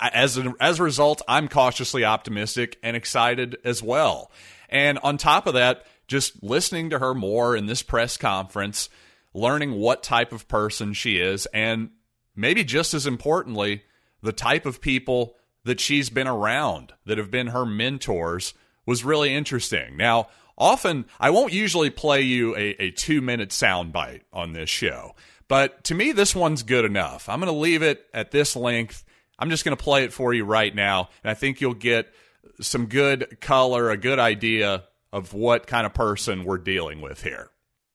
As 0.00 0.36
a, 0.36 0.52
as 0.58 0.80
a 0.80 0.82
result, 0.82 1.22
I'm 1.28 1.46
cautiously 1.46 2.04
optimistic 2.04 2.78
and 2.82 2.96
excited 2.96 3.58
as 3.64 3.82
well. 3.82 4.32
And 4.68 4.98
on 4.98 5.16
top 5.16 5.46
of 5.46 5.54
that, 5.54 5.86
just 6.08 6.42
listening 6.42 6.90
to 6.90 6.98
her 6.98 7.14
more 7.14 7.54
in 7.54 7.66
this 7.66 7.82
press 7.82 8.16
conference, 8.16 8.88
learning 9.32 9.72
what 9.72 10.02
type 10.02 10.32
of 10.32 10.48
person 10.48 10.92
she 10.92 11.18
is, 11.18 11.46
and 11.46 11.90
maybe 12.34 12.64
just 12.64 12.94
as 12.94 13.06
importantly, 13.06 13.82
the 14.22 14.32
type 14.32 14.66
of 14.66 14.80
people 14.80 15.36
that 15.64 15.80
she's 15.80 16.10
been 16.10 16.28
around 16.28 16.92
that 17.06 17.18
have 17.18 17.30
been 17.30 17.48
her 17.48 17.66
mentors 17.66 18.54
was 18.86 19.04
really 19.04 19.34
interesting. 19.34 19.96
Now, 19.96 20.28
often 20.58 21.04
I 21.20 21.30
won't 21.30 21.52
usually 21.52 21.90
play 21.90 22.22
you 22.22 22.56
a, 22.56 22.76
a 22.78 22.90
two 22.90 23.20
minute 23.20 23.50
soundbite 23.50 24.22
on 24.32 24.52
this 24.52 24.70
show, 24.70 25.14
but 25.48 25.84
to 25.84 25.94
me, 25.94 26.12
this 26.12 26.34
one's 26.34 26.62
good 26.62 26.84
enough. 26.84 27.28
I'm 27.28 27.40
going 27.40 27.52
to 27.52 27.58
leave 27.58 27.82
it 27.82 28.06
at 28.14 28.30
this 28.30 28.56
length. 28.56 29.04
I'm 29.38 29.50
just 29.50 29.64
going 29.64 29.76
to 29.76 29.82
play 29.82 30.04
it 30.04 30.12
for 30.12 30.32
you 30.32 30.44
right 30.44 30.74
now, 30.74 31.10
and 31.22 31.30
I 31.30 31.34
think 31.34 31.60
you'll 31.60 31.74
get 31.74 32.12
some 32.60 32.86
good 32.86 33.40
color, 33.40 33.90
a 33.90 33.96
good 33.96 34.18
idea 34.18 34.84
of 35.12 35.34
what 35.34 35.66
kind 35.66 35.84
of 35.84 35.92
person 35.92 36.44
we're 36.44 36.58
dealing 36.58 37.00
with 37.00 37.22
here. 37.22 37.50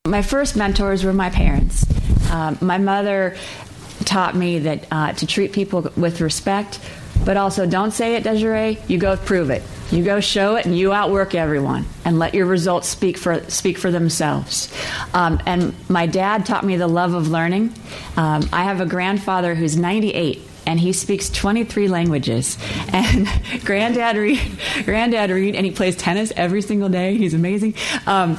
My 0.05 0.21
first 0.21 0.55
mentors 0.55 1.03
were 1.03 1.13
my 1.13 1.29
parents. 1.29 1.85
Um, 2.31 2.57
my 2.61 2.77
mother 2.77 3.35
taught 4.05 4.35
me 4.35 4.59
that 4.59 4.87
uh, 4.91 5.13
to 5.13 5.27
treat 5.27 5.53
people 5.53 5.91
with 5.95 6.21
respect, 6.21 6.79
but 7.25 7.37
also 7.37 7.65
don't 7.65 7.91
say 7.91 8.15
it, 8.15 8.23
Desiree. 8.23 8.77
You 8.87 8.97
go 8.97 9.17
prove 9.17 9.49
it. 9.49 9.63
You 9.91 10.03
go 10.03 10.19
show 10.19 10.55
it, 10.55 10.65
and 10.65 10.77
you 10.77 10.91
outwork 10.91 11.33
everyone, 11.33 11.85
and 12.03 12.19
let 12.19 12.33
your 12.33 12.45
results 12.45 12.87
speak 12.89 13.17
for 13.17 13.41
speak 13.49 13.77
for 13.77 13.89
themselves. 13.89 14.73
Um, 15.13 15.41
and 15.45 15.73
my 15.89 16.07
dad 16.07 16.45
taught 16.45 16.65
me 16.65 16.75
the 16.75 16.87
love 16.87 17.13
of 17.13 17.29
learning. 17.29 17.73
Um, 18.17 18.47
I 18.51 18.63
have 18.63 18.81
a 18.81 18.85
grandfather 18.85 19.55
who's 19.55 19.77
98 19.77 20.41
and 20.67 20.79
he 20.79 20.91
speaks 20.93 21.29
23 21.29 21.87
languages. 21.87 22.57
And 22.93 23.27
Granddad 23.63 24.15
Reed, 24.15 24.39
Granddad 24.83 25.29
Reed, 25.29 25.55
and 25.55 25.65
he 25.65 25.71
plays 25.71 25.95
tennis 25.95 26.31
every 26.35 26.61
single 26.61 26.89
day. 26.89 27.15
He's 27.15 27.33
amazing. 27.33 27.75
Um, 28.07 28.37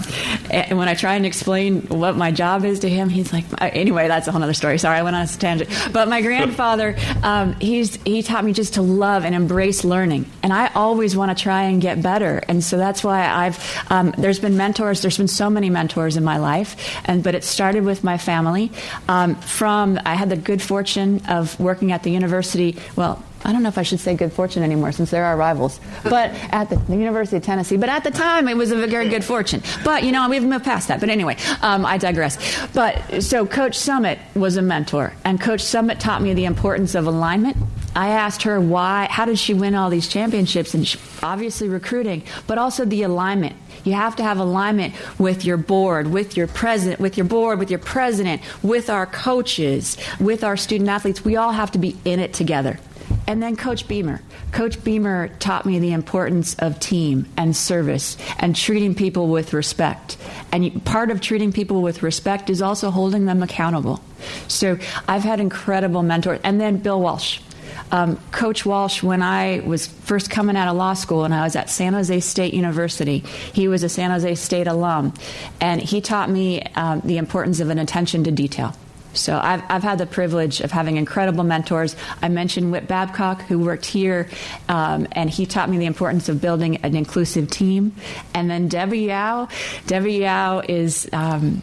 and 0.50 0.78
when 0.78 0.88
I 0.88 0.94
try 0.94 1.14
and 1.14 1.26
explain 1.26 1.82
what 1.82 2.16
my 2.16 2.30
job 2.30 2.64
is 2.64 2.80
to 2.80 2.88
him, 2.88 3.08
he's 3.08 3.32
like, 3.32 3.44
anyway, 3.60 4.08
that's 4.08 4.28
a 4.28 4.32
whole 4.32 4.42
other 4.42 4.54
story. 4.54 4.78
Sorry, 4.78 4.98
I 4.98 5.02
went 5.02 5.16
on 5.16 5.22
a 5.22 5.26
tangent. 5.26 5.70
But 5.92 6.08
my 6.08 6.22
grandfather, 6.22 6.96
um, 7.22 7.54
he's 7.60 7.96
he 8.02 8.22
taught 8.22 8.44
me 8.44 8.52
just 8.52 8.74
to 8.74 8.82
love 8.82 9.24
and 9.24 9.34
embrace 9.34 9.84
learning, 9.84 10.26
and 10.42 10.52
I 10.52 10.68
always 10.74 11.16
want 11.16 11.36
to 11.36 11.42
try 11.42 11.64
and 11.64 11.80
get 11.80 12.02
better. 12.02 12.42
And 12.48 12.62
so 12.62 12.76
that's 12.76 13.04
why 13.04 13.26
I've 13.26 13.58
um, 13.90 14.14
there's 14.16 14.38
been 14.38 14.56
mentors. 14.56 15.02
There's 15.02 15.18
been 15.18 15.28
so 15.28 15.50
many 15.50 15.70
mentors 15.70 16.16
in 16.16 16.24
my 16.24 16.38
life, 16.38 16.98
and 17.04 17.22
but 17.22 17.34
it 17.34 17.44
started 17.44 17.84
with 17.84 18.04
my 18.04 18.18
family. 18.18 18.72
Um, 19.08 19.34
from 19.36 19.98
I 20.04 20.14
had 20.14 20.30
the 20.30 20.36
good 20.36 20.62
fortune 20.62 21.22
of 21.28 21.58
working 21.60 21.92
at 21.92 22.02
the 22.02 22.10
University, 22.10 22.76
well, 22.96 23.22
I 23.44 23.52
don't 23.52 23.62
know 23.62 23.68
if 23.68 23.78
I 23.78 23.82
should 23.82 24.00
say 24.00 24.14
good 24.14 24.32
fortune 24.32 24.62
anymore 24.62 24.92
since 24.92 25.10
they're 25.10 25.24
our 25.24 25.36
rivals, 25.36 25.80
but 26.02 26.30
at 26.52 26.70
the, 26.70 26.76
the, 26.76 26.96
University 26.96 27.36
of 27.36 27.44
Tennessee. 27.44 27.76
But 27.76 27.88
at 27.88 28.04
the 28.04 28.10
time, 28.10 28.48
it 28.48 28.56
was 28.56 28.72
a 28.72 28.86
very 28.86 29.08
good 29.08 29.24
fortune. 29.24 29.62
But, 29.84 30.02
you 30.02 30.12
know, 30.12 30.28
we've 30.28 30.42
moved 30.42 30.64
past 30.64 30.88
that. 30.88 31.00
But 31.00 31.08
anyway, 31.08 31.36
um, 31.62 31.86
I 31.86 31.98
digress. 31.98 32.36
But 32.74 33.22
so 33.22 33.46
Coach 33.46 33.78
Summitt 33.78 34.18
was 34.34 34.56
a 34.56 34.62
mentor, 34.62 35.12
and 35.24 35.40
Coach 35.40 35.60
Summitt 35.60 36.00
taught 36.00 36.20
me 36.20 36.34
the 36.34 36.44
importance 36.44 36.94
of 36.94 37.06
alignment. 37.06 37.56
I 37.94 38.08
asked 38.08 38.42
her 38.42 38.60
why, 38.60 39.08
how 39.10 39.24
did 39.24 39.38
she 39.38 39.54
win 39.54 39.74
all 39.74 39.90
these 39.90 40.08
championships? 40.08 40.74
And 40.74 40.86
she, 40.86 40.98
obviously 41.22 41.68
recruiting, 41.68 42.22
but 42.46 42.58
also 42.58 42.84
the 42.84 43.02
alignment. 43.02 43.56
You 43.84 43.94
have 43.94 44.16
to 44.16 44.22
have 44.22 44.38
alignment 44.38 44.94
with 45.18 45.44
your 45.44 45.56
board, 45.56 46.08
with 46.08 46.36
your 46.36 46.46
president, 46.46 47.00
with 47.00 47.16
your 47.16 47.26
board, 47.26 47.58
with 47.58 47.70
your 47.70 47.78
president, 47.78 48.42
with 48.62 48.90
our 48.90 49.06
coaches, 49.06 49.96
with 50.20 50.44
our 50.44 50.56
student 50.56 50.90
athletes. 50.90 51.24
We 51.24 51.36
all 51.36 51.52
have 51.52 51.70
to 51.72 51.78
be 51.78 51.96
in 52.04 52.20
it 52.20 52.34
together. 52.34 52.78
And 53.28 53.42
then 53.42 53.56
Coach 53.56 53.86
Beamer. 53.86 54.22
Coach 54.52 54.82
Beamer 54.82 55.28
taught 55.38 55.66
me 55.66 55.78
the 55.78 55.92
importance 55.92 56.54
of 56.54 56.80
team 56.80 57.26
and 57.36 57.54
service 57.54 58.16
and 58.38 58.56
treating 58.56 58.94
people 58.94 59.28
with 59.28 59.52
respect. 59.52 60.16
And 60.50 60.82
part 60.86 61.10
of 61.10 61.20
treating 61.20 61.52
people 61.52 61.82
with 61.82 62.02
respect 62.02 62.48
is 62.48 62.62
also 62.62 62.90
holding 62.90 63.26
them 63.26 63.42
accountable. 63.42 64.00
So 64.48 64.78
I've 65.06 65.24
had 65.24 65.40
incredible 65.40 66.02
mentors. 66.02 66.40
And 66.42 66.58
then 66.58 66.78
Bill 66.78 67.02
Walsh. 67.02 67.40
Um, 67.92 68.18
Coach 68.32 68.64
Walsh, 68.64 69.02
when 69.02 69.20
I 69.20 69.60
was 69.60 69.86
first 69.86 70.30
coming 70.30 70.56
out 70.56 70.68
of 70.68 70.76
law 70.76 70.94
school 70.94 71.24
and 71.24 71.34
I 71.34 71.44
was 71.44 71.54
at 71.54 71.68
San 71.68 71.92
Jose 71.92 72.20
State 72.20 72.54
University, 72.54 73.18
he 73.52 73.68
was 73.68 73.82
a 73.82 73.90
San 73.90 74.10
Jose 74.10 74.34
State 74.36 74.66
alum, 74.66 75.12
and 75.60 75.80
he 75.80 76.00
taught 76.00 76.30
me 76.30 76.62
um, 76.76 77.02
the 77.04 77.18
importance 77.18 77.60
of 77.60 77.68
an 77.68 77.78
attention 77.78 78.24
to 78.24 78.32
detail. 78.32 78.74
So 79.14 79.38
I've, 79.42 79.62
I've 79.68 79.82
had 79.82 79.98
the 79.98 80.06
privilege 80.06 80.60
of 80.60 80.70
having 80.70 80.96
incredible 80.96 81.44
mentors. 81.44 81.96
I 82.22 82.28
mentioned 82.28 82.70
Whit 82.70 82.86
Babcock, 82.86 83.42
who 83.42 83.58
worked 83.58 83.86
here, 83.86 84.28
um, 84.68 85.06
and 85.12 85.28
he 85.28 85.46
taught 85.46 85.68
me 85.68 85.78
the 85.78 85.86
importance 85.86 86.28
of 86.28 86.40
building 86.40 86.76
an 86.78 86.94
inclusive 86.94 87.50
team. 87.50 87.94
And 88.34 88.50
then 88.50 88.68
Debbie 88.68 89.00
Yow. 89.00 89.48
Debbie 89.86 90.18
Yow 90.18 90.60
is 90.60 91.08
um, 91.12 91.62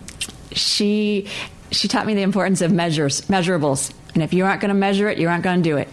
she 0.52 1.28
she 1.72 1.88
taught 1.88 2.06
me 2.06 2.14
the 2.14 2.22
importance 2.22 2.62
of 2.62 2.72
measures, 2.72 3.22
measurables. 3.22 3.94
And 4.14 4.24
if 4.24 4.34
you 4.34 4.46
aren't 4.46 4.62
going 4.62 4.70
to 4.70 4.76
measure 4.76 5.10
it, 5.10 5.18
you 5.18 5.28
aren't 5.28 5.44
going 5.44 5.62
to 5.62 5.70
do 5.70 5.78
it. 5.78 5.90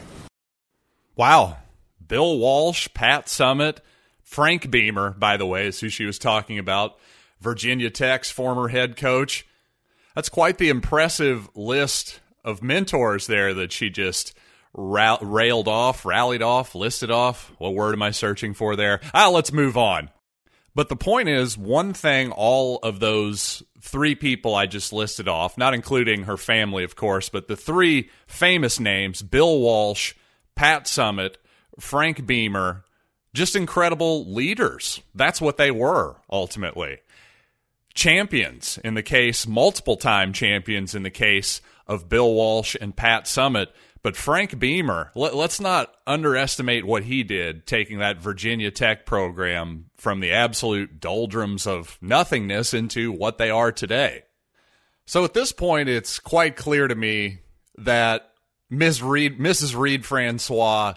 Wow. 1.17 1.59
Bill 2.07 2.39
Walsh, 2.39 2.89
Pat 2.95 3.27
Summitt, 3.27 3.79
Frank 4.23 4.71
Beamer, 4.71 5.11
by 5.11 5.37
the 5.37 5.47
way, 5.47 5.67
is 5.67 5.81
who 5.81 5.89
she 5.89 6.05
was 6.05 6.19
talking 6.19 6.59
about. 6.59 6.99
Virginia 7.41 7.91
Tech's 7.91 8.31
former 8.31 8.69
head 8.69 8.97
coach. 8.97 9.47
That's 10.15 10.29
quite 10.29 10.59
the 10.59 10.69
impressive 10.69 11.49
list 11.55 12.21
of 12.45 12.63
mentors 12.63 13.27
there 13.27 13.55
that 13.55 13.73
she 13.73 13.91
just 13.91 14.35
ra- 14.75 15.19
railed 15.21 15.69
off, 15.69 16.05
rallied 16.05 16.43
off, 16.43 16.75
listed 16.75 17.11
off. 17.11 17.53
What 17.59 17.75
word 17.75 17.95
am 17.95 18.03
I 18.03 18.11
searching 18.11 18.55
for 18.55 18.77
there? 18.77 19.01
Ah, 19.15 19.29
let's 19.29 19.53
move 19.53 19.77
on. 19.77 20.11
But 20.75 20.89
the 20.89 20.97
point 20.97 21.29
is, 21.29 21.59
one 21.59 21.93
thing 21.93 22.33
all 22.33 22.79
of 22.83 22.99
those 22.99 23.63
three 23.81 24.15
people 24.15 24.55
I 24.55 24.67
just 24.67 24.93
listed 24.93 25.29
off, 25.29 25.59
not 25.59 25.75
including 25.75 26.25
her 26.25 26.39
family, 26.39 26.83
of 26.85 26.97
course, 26.97 27.29
but 27.29 27.47
the 27.47 27.57
three 27.57 28.09
famous 28.27 28.81
names 28.81 29.23
Bill 29.23 29.61
Walsh, 29.61 30.15
Pat 30.55 30.85
Summitt, 30.85 31.37
Frank 31.79 32.27
Beamer, 32.27 32.85
just 33.35 33.57
incredible 33.57 34.33
leaders. 34.33 35.03
That's 35.15 35.41
what 35.41 35.57
they 35.59 35.71
were 35.71 36.17
ultimately 36.31 36.99
champions 37.95 38.79
in 38.85 38.95
the 38.95 39.03
case, 39.03 39.47
multiple 39.47 39.97
time 39.97 40.33
champions 40.33 40.95
in 40.95 41.03
the 41.03 41.11
case 41.11 41.61
of 41.87 42.09
Bill 42.09 42.33
Walsh 42.33 42.77
and 42.81 42.97
Pat 42.97 43.25
Summitt. 43.25 43.69
But 44.03 44.17
Frank 44.17 44.59
Beamer, 44.59 45.13
let, 45.15 45.33
us 45.33 45.61
not 45.61 45.95
underestimate 46.09 46.85
what 46.85 47.05
he 47.05 47.23
did 47.23 47.67
taking 47.67 48.01
that 48.01 48.21
Virginia 48.21 48.73
Tech 48.73 49.07
program 49.07 49.91
from 49.97 50.19
the 50.19 50.33
absolute 50.33 50.99
doldrums 50.99 51.69
of 51.69 51.99
nothingness 52.01 52.75
into 52.75 53.13
what 53.13 53.39
they 53.39 53.49
are 53.49 53.71
today. 53.71 54.25
So 55.05 55.25
at 55.25 55.35
this 55.35 55.53
point, 55.53 55.89
it's 55.89 56.19
quite 56.19 56.57
clear 56.57 56.89
to 56.89 56.95
me 56.97 57.39
that 57.79 58.33
Ms. 58.71 59.03
Reed, 59.03 59.39
Mrs. 59.39 59.77
Reed 59.77 60.05
Francois 60.05 60.95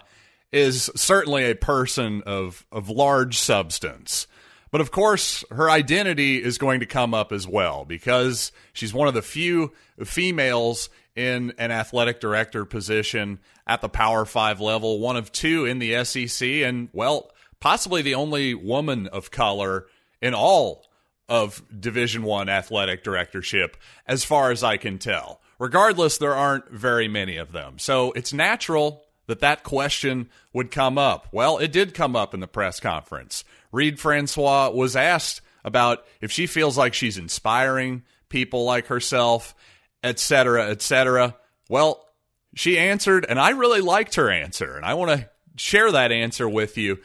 is 0.50 0.90
certainly 0.96 1.48
a 1.48 1.54
person 1.54 2.22
of, 2.26 2.66
of 2.72 2.88
large 2.88 3.38
substance. 3.38 4.26
But 4.70 4.80
of 4.80 4.90
course, 4.90 5.44
her 5.50 5.70
identity 5.70 6.42
is 6.42 6.58
going 6.58 6.80
to 6.80 6.86
come 6.86 7.14
up 7.14 7.32
as 7.32 7.46
well 7.46 7.84
because 7.84 8.52
she's 8.72 8.92
one 8.92 9.08
of 9.08 9.14
the 9.14 9.22
few 9.22 9.72
females 10.04 10.90
in 11.14 11.54
an 11.58 11.70
athletic 11.70 12.20
director 12.20 12.64
position 12.64 13.38
at 13.66 13.80
the 13.80 13.88
Power 13.88 14.24
Five 14.24 14.60
level, 14.60 15.00
one 15.00 15.16
of 15.16 15.32
two 15.32 15.64
in 15.64 15.78
the 15.78 16.04
SEC, 16.04 16.46
and 16.46 16.88
well, 16.92 17.30
possibly 17.60 18.02
the 18.02 18.14
only 18.14 18.54
woman 18.54 19.06
of 19.06 19.30
color 19.30 19.86
in 20.20 20.34
all 20.34 20.84
of 21.28 21.62
Division 21.78 22.22
One 22.22 22.48
athletic 22.48 23.02
directorship, 23.02 23.76
as 24.06 24.24
far 24.24 24.50
as 24.50 24.62
I 24.62 24.76
can 24.76 24.98
tell. 24.98 25.40
Regardless, 25.58 26.18
there 26.18 26.34
aren't 26.34 26.70
very 26.70 27.08
many 27.08 27.38
of 27.38 27.52
them, 27.52 27.78
so 27.78 28.12
it's 28.12 28.32
natural 28.32 29.05
that 29.26 29.40
that 29.40 29.64
question 29.64 30.28
would 30.52 30.70
come 30.70 30.98
up. 30.98 31.28
Well, 31.32 31.58
it 31.58 31.72
did 31.72 31.94
come 31.94 32.16
up 32.16 32.34
in 32.34 32.40
the 32.40 32.46
press 32.46 32.80
conference. 32.80 33.44
Reed 33.72 33.98
Francois 33.98 34.70
was 34.70 34.96
asked 34.96 35.40
about 35.64 36.04
if 36.20 36.30
she 36.30 36.46
feels 36.46 36.78
like 36.78 36.94
she's 36.94 37.18
inspiring 37.18 38.04
people 38.28 38.64
like 38.64 38.86
herself, 38.86 39.54
etc., 40.02 40.70
etc. 40.70 41.36
Well, 41.68 42.06
she 42.54 42.78
answered, 42.78 43.26
and 43.28 43.38
I 43.38 43.50
really 43.50 43.80
liked 43.80 44.14
her 44.14 44.30
answer, 44.30 44.76
and 44.76 44.84
I 44.84 44.94
want 44.94 45.10
to 45.10 45.28
share 45.56 45.92
that 45.92 46.12
answer 46.12 46.48
with 46.48 46.78
you 46.78 46.98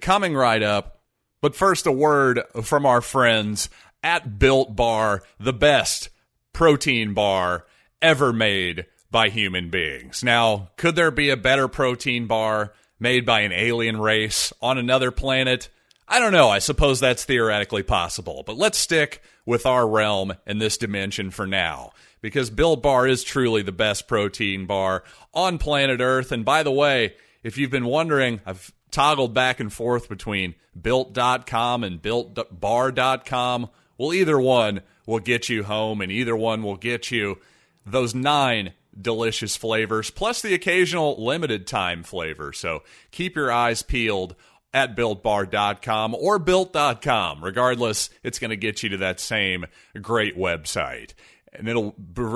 coming 0.00 0.34
right 0.34 0.62
up. 0.62 1.00
But 1.40 1.54
first, 1.54 1.86
a 1.86 1.92
word 1.92 2.42
from 2.62 2.86
our 2.86 3.00
friends 3.00 3.68
at 4.02 4.38
Built 4.38 4.74
Bar, 4.74 5.22
the 5.38 5.52
best 5.52 6.08
protein 6.52 7.12
bar 7.12 7.66
ever 8.00 8.32
made 8.32 8.86
by 9.10 9.28
human 9.28 9.70
beings. 9.70 10.22
Now, 10.22 10.70
could 10.76 10.96
there 10.96 11.10
be 11.10 11.30
a 11.30 11.36
better 11.36 11.68
protein 11.68 12.26
bar 12.26 12.72
made 12.98 13.24
by 13.24 13.40
an 13.40 13.52
alien 13.52 13.98
race 14.00 14.52
on 14.60 14.78
another 14.78 15.10
planet? 15.10 15.68
I 16.08 16.18
don't 16.18 16.32
know. 16.32 16.48
I 16.48 16.58
suppose 16.60 17.00
that's 17.00 17.24
theoretically 17.24 17.82
possible. 17.82 18.42
But 18.46 18.56
let's 18.56 18.78
stick 18.78 19.22
with 19.44 19.66
our 19.66 19.88
realm 19.88 20.34
and 20.46 20.60
this 20.60 20.78
dimension 20.78 21.30
for 21.30 21.46
now. 21.46 21.92
Because 22.20 22.50
Built 22.50 22.82
Bar 22.82 23.06
is 23.06 23.22
truly 23.22 23.62
the 23.62 23.72
best 23.72 24.08
protein 24.08 24.66
bar 24.66 25.04
on 25.34 25.58
planet 25.58 26.00
Earth. 26.00 26.32
And 26.32 26.44
by 26.44 26.62
the 26.62 26.72
way, 26.72 27.14
if 27.42 27.58
you've 27.58 27.70
been 27.70 27.86
wondering, 27.86 28.40
I've 28.46 28.72
toggled 28.90 29.34
back 29.34 29.60
and 29.60 29.72
forth 29.72 30.08
between 30.08 30.54
built.com 30.80 31.84
and 31.84 32.00
builtbar.com. 32.00 33.70
Well, 33.98 34.14
either 34.14 34.38
one 34.38 34.82
will 35.06 35.20
get 35.20 35.48
you 35.48 35.62
home, 35.62 36.00
and 36.00 36.10
either 36.10 36.36
one 36.36 36.62
will 36.62 36.76
get 36.76 37.10
you 37.10 37.38
those 37.84 38.14
nine 38.14 38.72
delicious 39.00 39.56
flavors, 39.56 40.10
plus 40.10 40.42
the 40.42 40.54
occasional 40.54 41.22
limited 41.24 41.66
time 41.66 42.02
flavor. 42.02 42.52
So 42.52 42.82
keep 43.10 43.36
your 43.36 43.52
eyes 43.52 43.82
peeled 43.82 44.34
at 44.72 44.96
builtbar.com 44.96 46.14
or 46.14 46.38
built.com. 46.38 47.44
Regardless, 47.44 48.10
it's 48.22 48.38
going 48.38 48.50
to 48.50 48.56
get 48.56 48.82
you 48.82 48.90
to 48.90 48.96
that 48.98 49.20
same 49.20 49.66
great 50.00 50.36
website. 50.36 51.14
And 51.52 51.68
it'll 51.68 51.94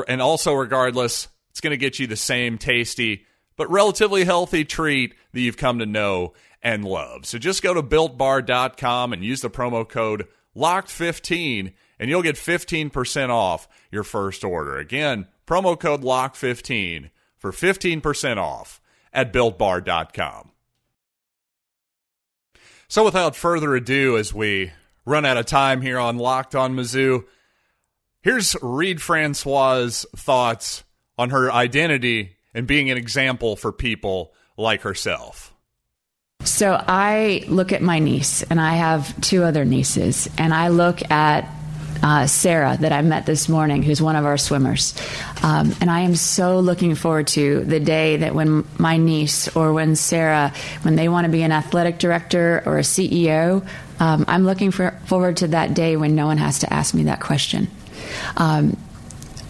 and 0.09 0.23
also 0.23 0.55
regardless, 0.55 1.29
it's 1.51 1.61
going 1.61 1.73
to 1.73 1.77
get 1.77 1.99
you 1.99 2.07
the 2.07 2.17
same 2.17 2.59
tasty 2.59 3.27
but 3.61 3.71
relatively 3.71 4.25
healthy 4.25 4.65
treat 4.65 5.15
that 5.33 5.41
you've 5.43 5.59
come 5.59 5.81
to 5.81 5.85
know 5.85 6.33
and 6.63 6.83
love. 6.83 7.27
So 7.27 7.37
just 7.37 7.63
go 7.63 7.75
to 7.75 7.83
builtbar.com 7.83 9.13
and 9.13 9.23
use 9.23 9.43
the 9.43 9.51
promo 9.51 9.87
code 9.87 10.27
locked15 10.57 11.75
and 11.99 12.09
you'll 12.09 12.23
get 12.23 12.37
15% 12.37 13.29
off 13.29 13.69
your 13.91 14.03
first 14.03 14.45
order. 14.45 14.79
Again, 14.79 15.27
promo 15.51 15.79
code 15.79 16.03
LOCK15 16.03 17.11
for 17.37 17.51
15% 17.51 18.37
off 18.37 18.81
at 19.13 19.33
builtbar.com. 19.33 20.53
So, 22.87 23.05
without 23.05 23.35
further 23.35 23.75
ado, 23.75 24.17
as 24.17 24.33
we 24.33 24.73
run 25.05 25.25
out 25.25 25.37
of 25.37 25.47
time 25.47 25.83
here 25.83 25.99
on 25.99 26.19
Locked 26.19 26.55
on 26.55 26.77
Mizzou, 26.77 27.25
here's 28.21 28.55
Reed 28.63 29.03
Francois' 29.03 30.05
thoughts 30.15 30.85
on 31.19 31.31
her 31.31 31.53
identity 31.53 32.37
and 32.55 32.67
being 32.67 32.91
an 32.91 32.99
example 32.99 33.57
for 33.57 33.73
people 33.73 34.33
like 34.57 34.83
herself. 34.83 35.53
So, 36.45 36.83
I 36.87 37.45
look 37.49 37.73
at 37.73 37.83
my 37.83 37.99
niece, 37.99 38.43
and 38.45 38.61
I 38.61 38.75
have 38.77 39.21
two 39.21 39.43
other 39.43 39.65
nieces, 39.65 40.29
and 40.39 40.55
I 40.55 40.69
look 40.69 41.11
at 41.11 41.49
uh, 42.03 42.27
Sarah 42.27 42.77
that 42.81 42.93
I 42.93 43.03
met 43.03 43.27
this 43.27 43.49
morning, 43.49 43.83
who's 43.83 44.01
one 44.01 44.17
of 44.17 44.25
our 44.25 44.39
swimmers. 44.39 44.95
Um, 45.43 45.75
and 45.81 45.91
I 45.91 46.01
am 46.01 46.17
so 46.17 46.61
looking 46.61 46.95
forward 46.95 47.29
to 47.29 47.65
the 47.65 47.81
day 47.81 48.19
that 48.19 48.35
when 48.35 48.67
my 48.79 48.97
niece 48.97 49.55
or 49.57 49.73
when 49.73 49.97
Sarah, 49.97 50.53
when 50.83 50.97
they 50.97 51.09
want 51.09 51.27
to 51.27 51.31
be 51.31 51.43
an 51.43 51.53
athletic 51.53 51.99
director 51.99 52.63
or 52.65 52.79
a 52.79 52.83
CEO, 52.83 53.67
um, 53.99 54.25
I'm 54.29 54.45
looking 54.45 54.71
for, 54.71 54.93
forward 55.07 55.39
to 55.39 55.49
that 55.49 55.75
day 55.75 55.97
when 55.97 56.15
no 56.15 56.27
one 56.27 56.39
has 56.39 56.61
to 56.61 56.73
ask 56.73 56.95
me 56.95 57.05
that 57.05 57.21
question. 57.21 57.69
Um, 58.37 58.77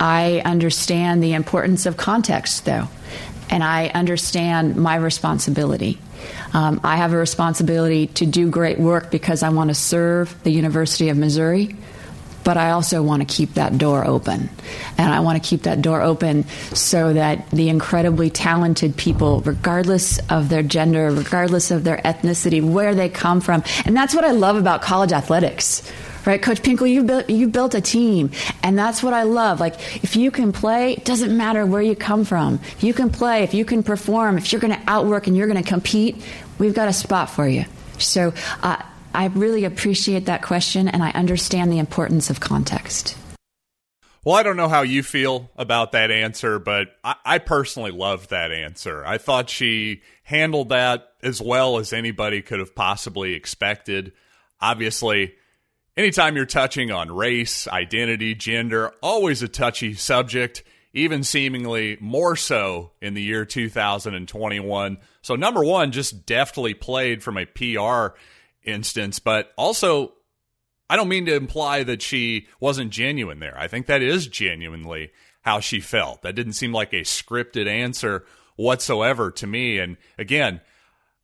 I 0.01 0.43
understand 0.45 1.23
the 1.23 1.35
importance 1.35 1.87
of 1.87 1.97
context, 1.97 2.65
though, 2.65 2.89
and 3.49 3.63
I 3.63 3.89
understand 3.89 4.77
my 4.77 4.97
responsibility. 4.97 5.99
Um, 6.53 6.81
I 6.83 6.97
have 6.97 7.13
a 7.13 7.17
responsibility 7.17 8.09
to 8.09 8.27
do 8.27 8.51
great 8.51 8.79
work 8.79 9.11
because 9.11 9.43
I 9.43 9.51
want 9.51 9.69
to 9.69 9.75
serve 9.75 10.43
the 10.43 10.51
University 10.51 11.11
of 11.11 11.17
Missouri 11.17 11.77
but 12.45 12.57
I 12.57 12.71
also 12.71 13.03
want 13.03 13.27
to 13.27 13.35
keep 13.35 13.55
that 13.55 13.79
door 13.79 14.05
open. 14.07 14.49
And 14.99 15.13
I 15.13 15.21
want 15.21 15.43
to 15.43 15.49
keep 15.49 15.63
that 15.63 15.83
door 15.83 16.03
open 16.03 16.47
so 16.75 17.13
that 17.13 17.51
the 17.51 17.69
incredibly 17.69 18.31
talented 18.31 18.97
people, 18.97 19.41
regardless 19.41 20.19
of 20.29 20.49
their 20.49 20.63
gender, 20.63 21.11
regardless 21.11 21.71
of 21.71 21.85
their 21.85 21.99
ethnicity, 21.99 22.63
where 22.63 22.95
they 22.95 23.09
come 23.09 23.41
from, 23.41 23.63
and 23.85 23.97
that's 23.97 24.15
what 24.15 24.25
I 24.25 24.33
love 24.33 24.57
about 24.57 24.83
college 24.83 25.13
athletics. 25.13 25.91
Right, 26.27 26.41
Coach 26.41 26.61
Pinkel, 26.61 26.91
you 26.91 27.03
built 27.03 27.31
you 27.31 27.49
built 27.49 27.75
a 27.75 27.81
team, 27.81 28.31
and 28.63 28.79
that's 28.79 29.03
what 29.03 29.15
I 29.15 29.23
love. 29.23 29.59
Like, 29.59 30.05
if 30.05 30.17
you 30.17 30.31
can 30.31 30.53
play, 30.53 30.93
it 30.93 31.07
doesn't 31.07 31.35
matter 31.35 31.65
where 31.65 31.81
you 31.81 31.97
come 31.97 32.27
from. 32.27 32.61
If 32.77 32.85
you 32.85 32.93
can 32.93 33.09
play, 33.09 33.43
if 33.43 33.55
you 33.55 33.65
can 33.65 33.83
perform, 33.83 34.37
if 34.37 34.53
you're 34.53 34.61
going 34.61 34.79
to 34.79 34.83
outwork 34.87 35.29
and 35.29 35.37
you're 35.37 35.47
going 35.47 35.63
to 35.63 35.69
compete, 35.69 36.23
we've 36.59 36.75
got 36.75 36.89
a 36.89 36.93
spot 36.93 37.31
for 37.31 37.49
you. 37.49 37.65
So, 37.97 38.35
uh, 38.63 38.83
I 39.15 39.27
really 39.27 39.65
appreciate 39.65 40.27
that 40.27 40.43
question 40.43 40.89
and 40.89 41.03
I 41.03 41.11
understand 41.11 41.73
the 41.73 41.79
importance 41.79 42.31
of 42.31 42.41
context. 42.41 43.17
Well, 44.25 44.37
I 44.37 44.43
don't 44.43 44.57
know 44.57 44.69
how 44.69 44.83
you 44.83 45.03
feel 45.03 45.51
about 45.57 45.93
that 45.93 46.11
answer, 46.11 46.59
but 46.59 46.89
I, 47.03 47.15
I, 47.25 47.39
personally 47.39 47.91
loved 47.91 48.31
that 48.31 48.53
answer. 48.53 49.03
I 49.07 49.17
thought 49.17 49.49
she 49.49 50.03
handled 50.25 50.69
that 50.69 51.15
as 51.23 51.41
well 51.41 51.79
as 51.79 51.95
anybody 51.95 52.43
could 52.43 52.59
have 52.59 52.75
possibly 52.75 53.33
expected. 53.33 54.13
Obviously, 54.61 55.35
anytime 55.97 56.37
you're 56.37 56.45
touching 56.45 56.91
on 56.91 57.11
race, 57.11 57.67
identity, 57.67 58.35
gender, 58.35 58.93
always 59.03 59.43
a 59.43 59.49
touchy 59.49 59.95
subject, 59.95 60.65
even 60.93 61.25
seemingly 61.25 61.97
more 61.99 62.37
so 62.37 62.91
in 63.01 63.15
the 63.15 63.23
year 63.23 63.47
2021. 63.47 64.99
So, 65.23 65.35
number 65.35 65.65
one, 65.65 65.93
just 65.93 66.27
deftly 66.27 66.75
played 66.75 67.23
from 67.23 67.39
a 67.39 67.47
PR 67.47 68.17
instance, 68.65 69.19
but 69.19 69.53
also 69.57 70.13
I 70.91 70.97
don't 70.97 71.09
mean 71.09 71.27
to 71.27 71.37
imply 71.37 71.85
that 71.85 72.03
she 72.03 72.49
wasn't 72.59 72.91
genuine 72.91 73.39
there. 73.39 73.57
I 73.57 73.69
think 73.69 73.87
that 73.87 74.03
is 74.03 74.27
genuinely 74.27 75.13
how 75.43 75.61
she 75.61 75.81
felt. 75.81 76.23
That 76.23 76.35
didn't 76.35 76.55
seem 76.55 76.73
like 76.73 76.93
a 76.93 77.03
scripted 77.03 77.69
answer 77.69 78.25
whatsoever 78.57 79.31
to 79.31 79.47
me. 79.47 79.79
And 79.79 79.97
again, 80.19 80.61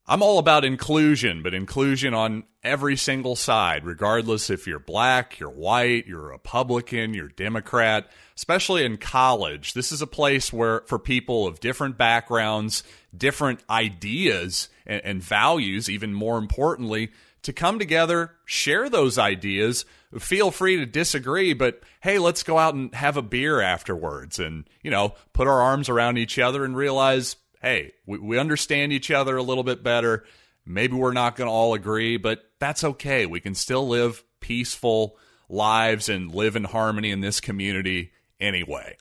I'm 0.09 0.23
all 0.23 0.38
about 0.38 0.64
inclusion, 0.64 1.42
but 1.42 1.53
inclusion 1.53 2.14
on 2.14 2.45
every 2.62 2.97
single 2.97 3.35
side, 3.35 3.85
regardless 3.85 4.51
if 4.51 4.64
you're 4.64 4.79
black, 4.79 5.40
you're 5.40 5.51
white, 5.51 6.07
you're 6.07 6.29
Republican, 6.29 7.12
you're 7.12 7.29
Democrat, 7.29 8.09
especially 8.37 8.85
in 8.85 8.99
college. 8.99 9.73
This 9.73 9.90
is 9.90 10.03
a 10.03 10.07
place 10.07 10.53
where, 10.53 10.83
for 10.87 11.01
people 11.01 11.49
of 11.49 11.59
different 11.59 11.99
backgrounds, 11.99 12.85
different 13.16 13.64
ideas, 13.69 14.69
and, 14.87 15.03
and 15.05 15.23
values, 15.23 15.90
even 15.90 16.14
more 16.14 16.38
importantly, 16.38 17.11
to 17.42 17.53
come 17.53 17.81
together, 17.81 18.33
share 18.45 18.88
those 18.88 19.19
ideas. 19.19 19.85
Feel 20.19 20.53
free 20.53 20.77
to 20.77 20.87
disagree, 20.87 21.53
but 21.53 21.83
hey, 22.01 22.21
let's 22.21 22.45
go 22.45 22.59
out 22.59 22.75
and 22.75 22.95
have 22.95 23.16
a 23.16 23.23
beer 23.23 23.61
afterwards 23.61 24.38
and, 24.38 24.69
you 24.83 24.90
know, 24.90 25.14
put 25.33 25.49
our 25.49 25.62
arms 25.62 25.88
around 25.88 26.16
each 26.16 26.38
other 26.38 26.64
and 26.64 26.77
realize, 26.77 27.35
hey, 27.67 27.93
we, 28.07 28.19
we 28.19 28.39
understand 28.39 28.93
each 28.93 29.11
other 29.11 29.37
a 29.37 29.43
little 29.43 29.65
bit 29.65 29.83
better. 29.83 30.25
Maybe 30.65 30.95
we're 30.95 31.13
not 31.13 31.35
going 31.35 31.49
to 31.49 31.53
all 31.53 31.75
agree, 31.75 32.17
but 32.17 32.49
that's 32.61 32.85
okay. 32.85 33.27
We 33.27 33.41
can 33.41 33.57
still 33.57 33.89
live 33.89 34.23
peaceful 34.39 35.17
lives 35.49 36.09
and 36.09 36.33
live 36.33 36.55
in 36.55 36.63
harmony 36.63 37.11
in 37.11 37.23
this 37.23 37.41
community 37.41 38.13
anyway. 38.39 38.97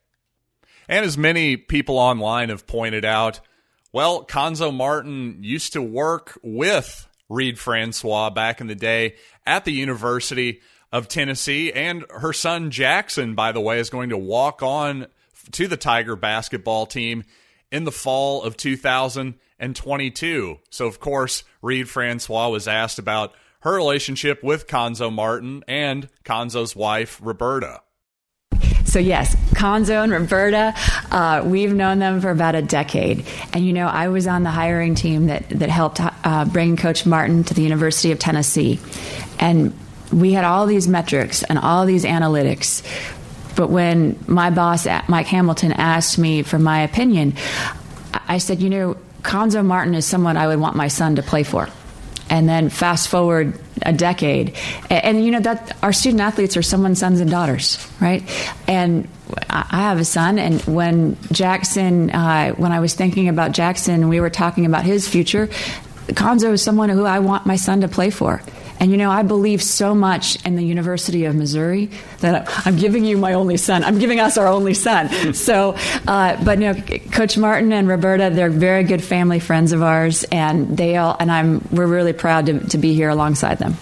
And 0.88 1.06
as 1.06 1.15
many 1.15 1.58
people 1.58 1.99
online 1.99 2.49
have 2.49 2.65
pointed 2.65 3.06
out, 3.06 3.39
well, 3.93 4.25
Cuonzo 4.25 4.73
Martin 4.73 5.43
used 5.43 5.73
to 5.73 5.82
work 5.82 6.36
with 6.41 7.08
Reed 7.30 7.60
Francois 7.60 8.32
back 8.32 8.62
in 8.62 8.67
the 8.67 8.75
day 8.75 9.15
at 9.45 9.65
the 9.65 9.73
University 9.73 10.62
of 10.91 11.08
Tennessee. 11.08 11.71
And 11.71 12.04
her 12.10 12.34
son 12.34 12.71
Jackson, 12.71 13.36
by 13.36 13.51
the 13.51 13.62
way, 13.62 13.78
is 13.78 13.91
going 13.91 14.10
to 14.10 14.17
walk 14.17 14.63
on 14.63 15.06
to 15.51 15.67
the 15.67 15.78
Tiger 15.78 16.15
basketball 16.15 16.88
team 16.88 17.25
in 17.75 17.83
the 17.83 17.91
fall 17.91 18.41
of 18.41 18.55
2022. 18.55 20.59
So, 20.69 20.88
of 20.88 20.99
course, 21.01 21.43
Reed 21.61 21.89
Francois 21.89 22.47
was 22.47 22.69
asked 22.69 22.99
about 22.99 23.33
her 23.59 23.75
relationship 23.75 24.41
with 24.41 24.65
Cuonzo 24.65 25.11
Martin 25.11 25.61
and 25.67 26.07
Cuonzo's 26.23 26.73
wife, 26.73 27.19
Roberta. 27.21 27.81
So, 28.85 28.99
yes, 28.99 29.35
Cuonzo 29.55 30.03
and 30.03 30.13
Roberta, 30.13 30.73
uh, 31.11 31.43
we've 31.45 31.73
known 31.73 31.99
them 31.99 32.21
for 32.21 32.29
about 32.29 32.55
a 32.55 32.61
decade. 32.61 33.25
And, 33.51 33.65
you 33.65 33.73
know, 33.73 33.88
I 33.88 34.07
was 34.07 34.25
on 34.25 34.43
the 34.43 34.51
hiring 34.51 34.95
team 34.95 35.25
that, 35.25 35.49
that 35.49 35.67
helped 35.67 35.99
uh, 36.01 36.45
bring 36.45 36.77
Coach 36.77 37.05
Martin 37.05 37.43
to 37.43 37.53
the 37.53 37.61
University 37.61 38.13
of 38.13 38.19
Tennessee. 38.19 38.79
And 39.38 39.77
we 40.13 40.31
had 40.31 40.45
all 40.45 40.65
these 40.65 40.88
metrics 40.88 41.43
and 41.43 41.59
all 41.59 41.85
these 41.85 42.05
analytics. 42.05 42.83
But 43.55 43.69
when 43.69 44.19
my 44.27 44.49
boss, 44.49 44.85
Mike 45.07 45.27
Hamilton, 45.27 45.71
asked 45.71 46.17
me 46.17 46.43
for 46.43 46.59
my 46.59 46.81
opinion, 46.81 47.33
I 48.27 48.37
said, 48.37 48.61
you 48.61 48.69
know, 48.69 48.97
Cuonzo 49.21 49.65
Martin 49.65 49.95
is 49.95 50.05
someone 50.05 50.37
I 50.37 50.47
would 50.47 50.59
want 50.59 50.75
my 50.75 50.87
son 50.87 51.15
to 51.15 51.23
play 51.23 51.43
for. 51.43 51.67
and 52.29 52.49
then 52.49 52.69
fast 52.69 53.07
forward 53.07 53.59
a 53.83 53.93
decade 53.93 54.55
and, 54.89 55.03
and, 55.03 55.25
you 55.25 55.31
know 55.31 55.39
that 55.39 55.75
our 55.83 55.93
student 55.93 56.21
athletes 56.21 56.57
are 56.57 56.61
someone's 56.63 56.99
sons 56.99 57.19
and 57.19 57.29
daughters 57.29 57.77
right 58.01 58.23
and 58.67 59.07
i 59.49 59.81
have 59.81 59.99
a 59.99 60.05
son 60.05 60.39
and 60.39 60.61
when 60.61 61.17
jackson 61.31 62.09
uh, 62.09 62.51
when 62.53 62.71
i 62.71 62.79
was 62.79 62.93
thinking 62.93 63.27
about 63.29 63.51
jackson 63.51 64.09
we 64.09 64.19
were 64.19 64.29
talking 64.29 64.65
about 64.65 64.83
his 64.83 65.07
future 65.07 65.47
Cuonzo 66.07 66.51
is 66.51 66.63
someone 66.63 66.89
who 66.89 67.05
i 67.05 67.19
want 67.19 67.45
my 67.45 67.57
son 67.57 67.81
to 67.81 67.87
play 67.87 68.09
for 68.09 68.41
and 68.79 68.91
you 68.91 68.97
know, 68.97 69.09
I 69.09 69.23
believe 69.23 69.61
so 69.63 69.95
much 69.95 70.43
in 70.45 70.55
the 70.55 70.63
University 70.63 71.25
of 71.25 71.35
Missouri 71.35 71.89
that 72.19 72.49
I'm 72.65 72.75
giving 72.75 73.05
you 73.05 73.17
my 73.17 73.33
only 73.33 73.57
son. 73.57 73.83
I'm 73.83 73.99
giving 73.99 74.19
us 74.19 74.38
our 74.38 74.47
only 74.47 74.73
son. 74.73 75.33
so, 75.33 75.75
uh, 76.07 76.43
but 76.43 76.59
you 76.59 76.73
know, 76.73 76.81
Coach 77.11 77.38
Martin 77.38 77.71
and 77.73 77.88
Roberta, 77.88 78.29
they're 78.33 78.49
very 78.49 78.83
good 78.83 79.03
family 79.03 79.39
friends 79.39 79.71
of 79.71 79.81
ours, 79.81 80.23
and 80.25 80.77
they 80.77 80.97
all, 80.97 81.15
and 81.19 81.31
I'm, 81.31 81.67
we're 81.71 81.88
really 81.88 82.13
proud 82.13 82.47
to, 82.47 82.59
to 82.69 82.77
be 82.77 82.93
here 82.93 83.09
alongside 83.09 83.59
them. 83.59 83.75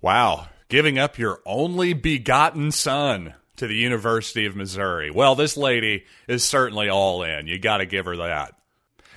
Wow, 0.00 0.48
giving 0.68 0.98
up 0.98 1.18
your 1.18 1.40
only 1.46 1.92
begotten 1.92 2.70
son 2.70 3.34
to 3.56 3.66
the 3.66 3.76
University 3.76 4.46
of 4.46 4.56
Missouri. 4.56 5.10
Well, 5.10 5.34
this 5.34 5.56
lady 5.56 6.04
is 6.28 6.44
certainly 6.44 6.88
all 6.88 7.22
in. 7.22 7.46
You 7.46 7.58
got 7.58 7.78
to 7.78 7.86
give 7.86 8.06
her 8.06 8.16
that. 8.16 8.54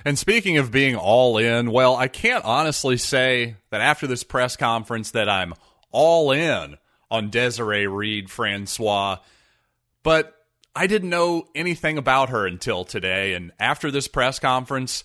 And 0.08 0.18
speaking 0.18 0.56
of 0.56 0.70
being 0.70 0.96
all 0.96 1.36
in, 1.36 1.70
well, 1.70 1.94
I 1.94 2.08
can't 2.08 2.42
honestly 2.42 2.96
say 2.96 3.56
that 3.68 3.82
after 3.82 4.06
this 4.06 4.24
press 4.24 4.56
conference 4.56 5.10
that 5.10 5.28
I'm 5.28 5.52
all 5.90 6.32
in 6.32 6.78
on 7.10 7.28
Desiree 7.28 7.86
Reed 7.86 8.30
Francois, 8.30 9.18
but 10.02 10.34
I 10.74 10.86
didn't 10.86 11.10
know 11.10 11.48
anything 11.54 11.98
about 11.98 12.30
her 12.30 12.46
until 12.46 12.86
today. 12.86 13.34
And 13.34 13.52
after 13.60 13.90
this 13.90 14.08
press 14.08 14.38
conference, 14.38 15.04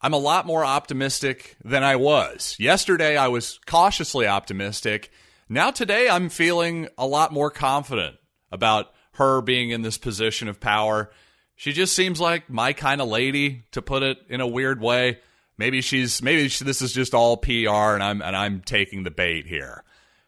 I'm 0.00 0.14
a 0.14 0.16
lot 0.16 0.46
more 0.46 0.64
optimistic 0.64 1.56
than 1.64 1.82
I 1.82 1.96
was. 1.96 2.54
Yesterday, 2.56 3.16
I 3.16 3.26
was 3.26 3.58
cautiously 3.66 4.28
optimistic. 4.28 5.10
Now, 5.48 5.72
today, 5.72 6.08
I'm 6.08 6.28
feeling 6.28 6.86
a 6.96 7.06
lot 7.08 7.32
more 7.32 7.50
confident 7.50 8.18
about 8.52 8.94
her 9.14 9.40
being 9.40 9.70
in 9.70 9.82
this 9.82 9.98
position 9.98 10.46
of 10.46 10.60
power 10.60 11.10
she 11.56 11.72
just 11.72 11.96
seems 11.96 12.20
like 12.20 12.48
my 12.48 12.72
kind 12.74 13.00
of 13.00 13.08
lady, 13.08 13.64
to 13.72 13.82
put 13.82 14.02
it 14.02 14.18
in 14.28 14.40
a 14.40 14.46
weird 14.46 14.80
way. 14.80 15.18
Maybe 15.58 15.80
she's 15.80 16.22
maybe 16.22 16.48
she, 16.48 16.64
this 16.64 16.82
is 16.82 16.92
just 16.92 17.14
all 17.14 17.38
PR, 17.38 17.50
and 17.94 18.02
I'm 18.02 18.22
and 18.22 18.36
I'm 18.36 18.60
taking 18.60 19.02
the 19.02 19.10
bait 19.10 19.46
here. 19.46 19.82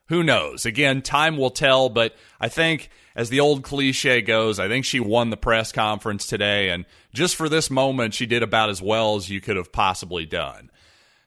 Who 0.06 0.22
knows? 0.22 0.64
Again, 0.64 1.02
time 1.02 1.36
will 1.36 1.50
tell. 1.50 1.90
But 1.90 2.14
I 2.40 2.48
think, 2.48 2.88
as 3.14 3.28
the 3.28 3.40
old 3.40 3.62
cliche 3.62 4.22
goes, 4.22 4.58
I 4.58 4.68
think 4.68 4.86
she 4.86 5.00
won 5.00 5.28
the 5.28 5.36
press 5.36 5.70
conference 5.70 6.26
today, 6.26 6.70
and 6.70 6.86
just 7.12 7.36
for 7.36 7.50
this 7.50 7.70
moment, 7.70 8.14
she 8.14 8.24
did 8.24 8.42
about 8.42 8.70
as 8.70 8.80
well 8.80 9.16
as 9.16 9.28
you 9.28 9.42
could 9.42 9.56
have 9.56 9.70
possibly 9.70 10.24
done. 10.24 10.70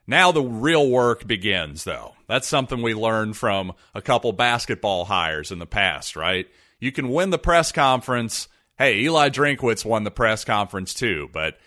Now 0.08 0.32
the 0.32 0.42
real 0.42 0.90
work 0.90 1.28
begins, 1.28 1.84
though. 1.84 2.16
That's 2.28 2.48
something 2.48 2.82
we 2.82 2.96
learned 2.96 3.38
from 3.38 3.74
a 3.94 4.02
couple 4.02 4.34
basketball 4.34 5.06
hires 5.06 5.52
in 5.52 5.60
the 5.60 5.68
past, 5.68 6.16
right? 6.16 6.48
You 6.80 6.92
can 6.92 7.10
win 7.10 7.30
the 7.30 7.38
press 7.38 7.72
conference 7.72 8.48
hey, 8.82 9.02
Eli 9.02 9.30
Drinkwitz 9.30 9.86
won 9.86 10.04
the 10.04 10.10
press 10.10 10.44
conference 10.44 10.96
too, 10.96 11.30
but 11.32 11.60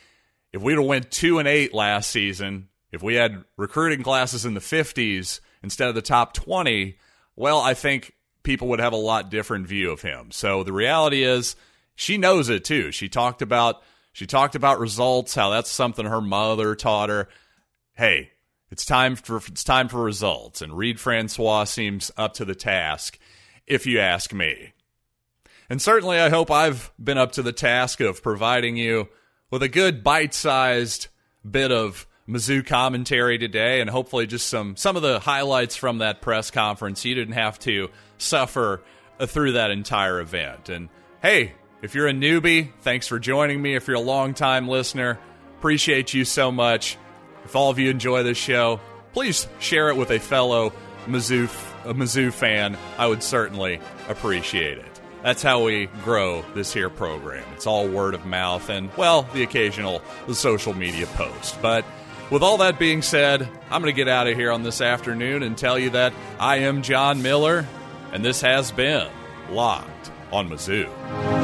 if 0.52 0.60
we'd 0.60 0.78
have 0.78 0.84
went 0.84 1.12
two 1.12 1.38
and 1.38 1.46
eight 1.46 1.72
last 1.72 2.10
season, 2.10 2.68
if 2.90 3.04
we 3.04 3.14
had 3.14 3.44
recruiting 3.56 4.02
classes 4.02 4.44
in 4.44 4.54
the 4.54 4.60
50s 4.60 5.38
instead 5.62 5.88
of 5.88 5.94
the 5.94 6.02
top 6.02 6.34
20, 6.34 6.98
well, 7.36 7.60
I 7.60 7.74
think 7.74 8.14
people 8.42 8.66
would 8.68 8.80
have 8.80 8.92
a 8.92 8.96
lot 8.96 9.30
different 9.30 9.68
view 9.68 9.92
of 9.92 10.02
him. 10.02 10.32
So 10.32 10.64
the 10.64 10.72
reality 10.72 11.22
is 11.22 11.54
she 11.94 12.18
knows 12.18 12.48
it 12.48 12.64
too. 12.64 12.90
She 12.90 13.08
talked 13.08 13.42
about 13.42 13.80
she 14.12 14.26
talked 14.26 14.56
about 14.56 14.80
results, 14.80 15.36
how 15.36 15.50
that's 15.50 15.70
something 15.70 16.06
her 16.06 16.20
mother 16.20 16.74
taught 16.74 17.10
her. 17.10 17.28
Hey, 17.94 18.32
it's 18.72 18.84
time 18.84 19.14
for 19.14 19.36
it's 19.36 19.62
time 19.62 19.86
for 19.86 20.02
results 20.02 20.62
and 20.62 20.76
Reed 20.76 20.98
Francois 20.98 21.62
seems 21.62 22.10
up 22.16 22.34
to 22.34 22.44
the 22.44 22.56
task 22.56 23.20
if 23.68 23.86
you 23.86 24.00
ask 24.00 24.32
me. 24.32 24.73
And 25.70 25.80
certainly, 25.80 26.18
I 26.18 26.28
hope 26.28 26.50
I've 26.50 26.92
been 27.02 27.18
up 27.18 27.32
to 27.32 27.42
the 27.42 27.52
task 27.52 28.00
of 28.00 28.22
providing 28.22 28.76
you 28.76 29.08
with 29.50 29.62
a 29.62 29.68
good 29.68 30.04
bite 30.04 30.34
sized 30.34 31.08
bit 31.48 31.72
of 31.72 32.06
Mizzou 32.28 32.66
commentary 32.66 33.38
today, 33.38 33.80
and 33.80 33.90
hopefully 33.90 34.26
just 34.26 34.48
some 34.48 34.76
some 34.76 34.96
of 34.96 35.02
the 35.02 35.20
highlights 35.20 35.76
from 35.76 35.98
that 35.98 36.20
press 36.20 36.50
conference. 36.50 37.04
You 37.04 37.14
didn't 37.14 37.34
have 37.34 37.58
to 37.60 37.90
suffer 38.18 38.82
uh, 39.18 39.26
through 39.26 39.52
that 39.52 39.70
entire 39.70 40.20
event. 40.20 40.68
And 40.68 40.88
hey, 41.22 41.52
if 41.82 41.94
you're 41.94 42.08
a 42.08 42.12
newbie, 42.12 42.70
thanks 42.80 43.06
for 43.06 43.18
joining 43.18 43.60
me. 43.60 43.74
If 43.74 43.86
you're 43.86 43.96
a 43.96 44.00
long-time 44.00 44.68
listener, 44.68 45.18
appreciate 45.58 46.14
you 46.14 46.24
so 46.24 46.50
much. 46.50 46.96
If 47.44 47.54
all 47.56 47.70
of 47.70 47.78
you 47.78 47.90
enjoy 47.90 48.22
this 48.22 48.38
show, 48.38 48.80
please 49.12 49.46
share 49.58 49.90
it 49.90 49.96
with 49.96 50.10
a 50.10 50.18
fellow 50.18 50.72
Mizzou, 51.06 51.44
a 51.84 51.92
Mizzou 51.92 52.32
fan. 52.32 52.78
I 52.96 53.06
would 53.06 53.22
certainly 53.22 53.80
appreciate 54.08 54.78
it 54.78 54.93
that's 55.24 55.42
how 55.42 55.64
we 55.64 55.86
grow 56.04 56.44
this 56.54 56.70
here 56.70 56.90
program. 56.90 57.44
It's 57.54 57.66
all 57.66 57.88
word 57.88 58.12
of 58.12 58.26
mouth 58.26 58.68
and, 58.68 58.94
well, 58.94 59.22
the 59.32 59.42
occasional 59.42 60.02
social 60.30 60.74
media 60.74 61.06
post. 61.06 61.60
But 61.62 61.86
with 62.30 62.42
all 62.42 62.58
that 62.58 62.78
being 62.78 63.00
said, 63.00 63.48
I'm 63.70 63.80
going 63.80 63.92
to 63.92 63.96
get 63.96 64.06
out 64.06 64.26
of 64.26 64.36
here 64.36 64.52
on 64.52 64.62
this 64.62 64.82
afternoon 64.82 65.42
and 65.42 65.56
tell 65.56 65.78
you 65.78 65.90
that 65.90 66.12
I 66.38 66.58
am 66.58 66.82
John 66.82 67.22
Miller, 67.22 67.66
and 68.12 68.22
this 68.22 68.42
has 68.42 68.70
been 68.70 69.08
Locked 69.48 70.10
on 70.30 70.50
Mizzou. 70.50 71.43